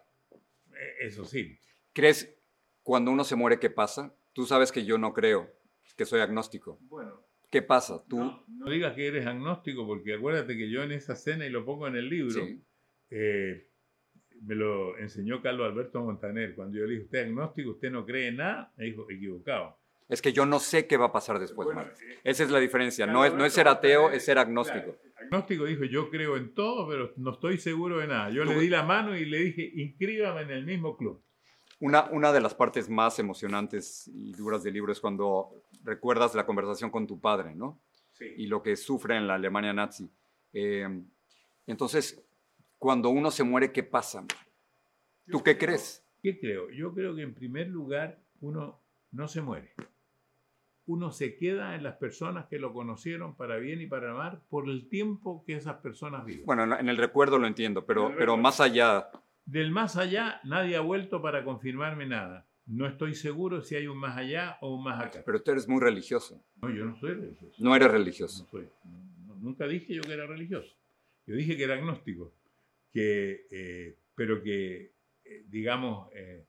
e, 0.74 1.06
eso 1.06 1.24
sí. 1.24 1.60
¿Crees 1.94 2.36
cuando 2.82 3.12
uno 3.12 3.24
se 3.24 3.36
muere 3.36 3.60
qué 3.60 3.70
pasa? 3.70 4.12
Tú 4.34 4.48
sabes 4.48 4.72
que 4.72 4.86
yo 4.86 4.98
no 4.98 5.14
creo, 5.14 5.54
que 5.96 6.06
soy 6.06 6.22
agnóstico. 6.22 6.80
Bueno. 6.82 7.24
¿Qué 7.52 7.62
pasa? 7.62 8.04
Tú... 8.08 8.18
No, 8.18 8.44
no 8.48 8.72
digas 8.72 8.96
que 8.96 9.06
eres 9.06 9.28
agnóstico, 9.28 9.86
porque 9.86 10.16
acuérdate 10.16 10.58
que 10.58 10.68
yo 10.68 10.82
en 10.82 10.92
esa 10.92 11.14
escena, 11.14 11.46
y 11.46 11.52
lo 11.52 11.64
pongo 11.64 11.88
en 11.88 11.96
el 11.96 12.10
libro, 12.10 12.44
sí. 12.44 12.60
eh, 13.12 13.70
me 14.42 14.56
lo 14.56 14.98
enseñó 14.98 15.44
Carlos 15.44 15.68
Alberto 15.68 16.04
Montaner. 16.04 16.56
Cuando 16.56 16.76
yo 16.80 16.86
le 16.86 16.94
dije, 16.94 17.04
usted 17.04 17.20
es 17.20 17.28
agnóstico, 17.28 17.70
usted 17.70 17.92
no 17.92 18.04
cree 18.04 18.30
en 18.30 18.38
nada, 18.38 18.74
me 18.78 18.86
dijo, 18.86 19.10
equivocado. 19.12 19.78
Es 20.10 20.22
que 20.22 20.32
yo 20.32 20.46
no 20.46 20.60
sé 20.60 20.88
qué 20.88 20.96
va 20.96 21.08
a 21.08 21.12
pasar 21.12 21.38
después, 21.40 21.66
bueno, 21.66 21.82
eh, 21.82 22.20
Esa 22.24 22.44
es 22.44 22.50
la 22.50 22.60
diferencia. 22.60 23.06
No 23.06 23.26
es, 23.26 23.34
no 23.34 23.44
es 23.44 23.54
ser 23.54 23.68
ateo, 23.68 24.10
es 24.10 24.24
ser 24.24 24.38
agnóstico. 24.38 24.96
Claro, 24.96 25.00
agnóstico 25.18 25.66
dijo, 25.66 25.84
yo 25.84 26.10
creo 26.10 26.38
en 26.38 26.54
todo, 26.54 26.88
pero 26.88 27.14
no 27.18 27.32
estoy 27.32 27.58
seguro 27.58 28.00
de 28.00 28.08
nada. 28.08 28.30
Yo 28.30 28.44
¿Tú? 28.44 28.52
le 28.52 28.60
di 28.60 28.70
la 28.70 28.84
mano 28.84 29.18
y 29.18 29.26
le 29.26 29.40
dije, 29.40 29.70
inscríbame 29.76 30.44
en 30.44 30.52
el 30.52 30.66
mismo 30.66 30.96
club. 30.96 31.22
Una, 31.80 32.06
una 32.06 32.32
de 32.32 32.40
las 32.40 32.56
partes 32.56 32.90
más 32.90 33.20
emocionantes 33.20 34.08
y 34.08 34.32
duras 34.32 34.64
del 34.64 34.74
libro 34.74 34.92
es 34.92 35.00
cuando 35.00 35.64
recuerdas 35.84 36.34
la 36.36 36.46
conversación 36.46 36.90
con 36.90 37.06
tu 37.06 37.20
padre, 37.20 37.54
¿no? 37.54 37.80
Sí. 38.14 38.26
Y 38.38 38.48
lo 38.48 38.64
que 38.64 38.76
sufre 38.76 39.18
en 39.18 39.28
la 39.28 39.36
Alemania 39.36 39.74
nazi. 39.74 40.10
Eh, 40.54 40.88
entonces, 41.68 42.24
cuando 42.80 43.10
uno 43.10 43.30
se 43.30 43.44
muere, 43.44 43.72
¿qué 43.72 43.84
pasa? 43.84 44.26
¿Tú 45.30 45.44
qué 45.44 45.58
crees? 45.58 46.04
¿Qué 46.24 46.40
creo? 46.40 46.70
Yo 46.72 46.94
creo 46.94 47.16
que 47.16 47.22
en 47.22 47.34
primer 47.34 47.68
lugar 47.68 48.20
uno 48.40 48.82
no 49.12 49.28
se 49.28 49.42
muere. 49.42 49.74
Uno 50.88 51.12
se 51.12 51.38
queda 51.38 51.76
en 51.76 51.84
las 51.84 51.98
personas 51.98 52.46
que 52.48 52.60
lo 52.60 52.74
conocieron 52.74 53.36
para 53.36 53.58
bien 53.58 53.82
y 53.82 53.88
para 53.88 54.14
mal 54.14 54.42
por 54.50 54.70
el 54.70 54.88
tiempo 54.88 55.44
que 55.46 55.56
esas 55.56 55.76
personas 55.76 56.26
viven. 56.26 56.46
Bueno, 56.46 56.64
en 56.64 56.90
el 56.90 56.98
recuerdo 56.98 57.38
lo 57.38 57.46
entiendo, 57.46 57.86
pero, 57.86 58.14
pero 58.18 58.38
más 58.38 58.60
allá... 58.62 59.10
Del 59.46 59.72
más 59.72 59.98
allá 59.98 60.42
nadie 60.44 60.78
ha 60.78 60.82
vuelto 60.82 61.22
para 61.22 61.44
confirmarme 61.44 62.06
nada. 62.06 62.46
No 62.66 62.86
estoy 62.86 63.16
seguro 63.16 63.62
si 63.62 63.76
hay 63.76 63.88
un 63.88 63.98
más 63.98 64.18
allá 64.18 64.58
o 64.62 64.76
un 64.76 64.84
más 64.84 65.06
acá. 65.06 65.24
Pero 65.26 65.42
tú 65.42 65.52
eres 65.52 65.68
muy 65.68 65.80
religioso. 65.82 66.42
No, 66.62 66.70
yo 66.70 66.84
no 66.86 66.98
soy 66.98 67.14
religioso. 67.14 67.56
No 67.60 67.76
eres 67.76 67.92
religioso. 67.92 68.44
No 68.44 68.50
soy. 68.50 68.70
No, 69.26 69.36
nunca 69.36 69.68
dije 69.68 69.94
yo 69.94 70.02
que 70.02 70.14
era 70.14 70.26
religioso. 70.26 70.76
Yo 71.26 71.36
dije 71.36 71.56
que 71.56 71.64
era 71.64 71.76
agnóstico. 71.76 72.34
Que, 72.92 73.46
eh, 73.52 73.96
pero 74.16 74.42
que, 74.42 74.92
eh, 75.24 75.44
digamos, 75.48 76.10
eh, 76.14 76.46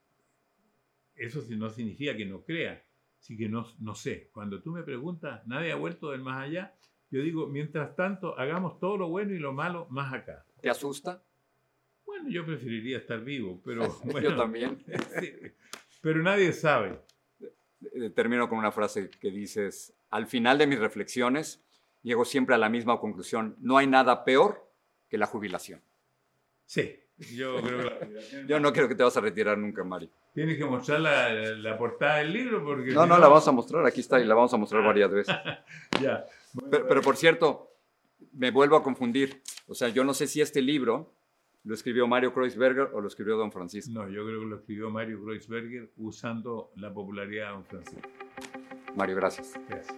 eso 1.15 1.41
no 1.57 1.69
significa 1.69 2.15
que 2.15 2.25
no 2.25 2.41
crea, 2.41 2.83
sí 3.19 3.37
que 3.37 3.49
no, 3.49 3.65
no 3.79 3.95
sé. 3.95 4.29
Cuando 4.33 4.61
tú 4.61 4.71
me 4.71 4.83
preguntas, 4.83 5.45
nadie 5.47 5.71
ha 5.71 5.75
vuelto 5.75 6.11
del 6.11 6.21
más 6.21 6.43
allá, 6.43 6.75
yo 7.11 7.21
digo, 7.21 7.47
mientras 7.47 7.95
tanto, 7.95 8.37
hagamos 8.37 8.79
todo 8.79 8.97
lo 8.97 9.09
bueno 9.09 9.33
y 9.33 9.39
lo 9.39 9.53
malo 9.53 9.87
más 9.89 10.13
acá. 10.13 10.45
¿Te 10.61 10.69
asusta? 10.69 11.23
Bueno, 12.05 12.29
yo 12.29 12.45
preferiría 12.45 12.97
estar 12.97 13.23
vivo, 13.23 13.61
pero... 13.63 13.87
Bueno, 14.03 14.29
yo 14.29 14.35
también. 14.35 14.83
sí, 15.19 15.33
pero 16.01 16.21
nadie 16.21 16.53
sabe. 16.53 16.99
Termino 18.13 18.49
con 18.49 18.57
una 18.57 18.71
frase 18.71 19.09
que 19.09 19.31
dices, 19.31 19.93
al 20.09 20.27
final 20.27 20.57
de 20.57 20.67
mis 20.67 20.79
reflexiones, 20.79 21.63
llego 22.03 22.25
siempre 22.25 22.55
a 22.55 22.57
la 22.57 22.69
misma 22.69 22.99
conclusión, 22.99 23.55
no 23.59 23.77
hay 23.77 23.87
nada 23.87 24.23
peor 24.23 24.69
que 25.09 25.17
la 25.17 25.25
jubilación. 25.25 25.81
Sí, 26.65 26.99
yo 27.35 27.57
creo 27.61 27.77
que 27.77 27.83
la 27.83 27.95
jubilación... 27.97 28.47
yo 28.47 28.59
no 28.59 28.73
creo 28.73 28.87
que 28.87 28.95
te 28.95 29.03
vas 29.03 29.17
a 29.17 29.21
retirar 29.21 29.57
nunca, 29.57 29.83
Mario. 29.83 30.09
Tienes 30.33 30.57
que 30.57 30.65
mostrar 30.65 31.01
la, 31.01 31.33
la, 31.33 31.77
portada 31.77 32.17
del 32.17 32.33
libro 32.33 32.63
porque... 32.63 32.91
No, 32.91 33.05
no, 33.05 33.15
no, 33.15 33.19
la 33.19 33.27
vamos 33.27 33.47
a 33.47 33.51
mostrar, 33.51 33.85
aquí 33.85 34.01
está 34.01 34.19
y 34.19 34.25
la 34.25 34.35
vamos 34.35 34.53
a 34.53 34.57
mostrar 34.57 34.83
varias 34.83 35.11
veces. 35.11 35.35
ya. 36.01 36.25
Bueno, 36.53 36.69
pero, 36.71 36.87
pero 36.87 37.01
por 37.01 37.17
cierto, 37.17 37.71
me 38.33 38.51
vuelvo 38.51 38.75
a 38.75 38.83
confundir. 38.83 39.41
O 39.67 39.75
sea, 39.75 39.89
yo 39.89 40.03
no 40.03 40.13
sé 40.13 40.27
si 40.27 40.41
este 40.41 40.61
libro 40.61 41.13
¿Lo 41.65 41.73
escribió 41.73 42.07
Mario 42.07 42.33
Kreuzberger 42.33 42.89
o 42.93 43.01
lo 43.01 43.07
escribió 43.07 43.35
Don 43.35 43.51
Francisco? 43.51 43.91
No, 43.91 44.07
yo 44.07 44.25
creo 44.25 44.39
que 44.39 44.45
lo 44.45 44.55
escribió 44.55 44.89
Mario 44.89 45.21
Kreuzberger 45.23 45.91
usando 45.97 46.71
la 46.75 46.93
popularidad 46.93 47.47
de 47.47 47.51
Don 47.51 47.65
Francisco. 47.65 48.09
Mario, 48.95 49.17
gracias. 49.17 49.59
Gracias. 49.67 49.97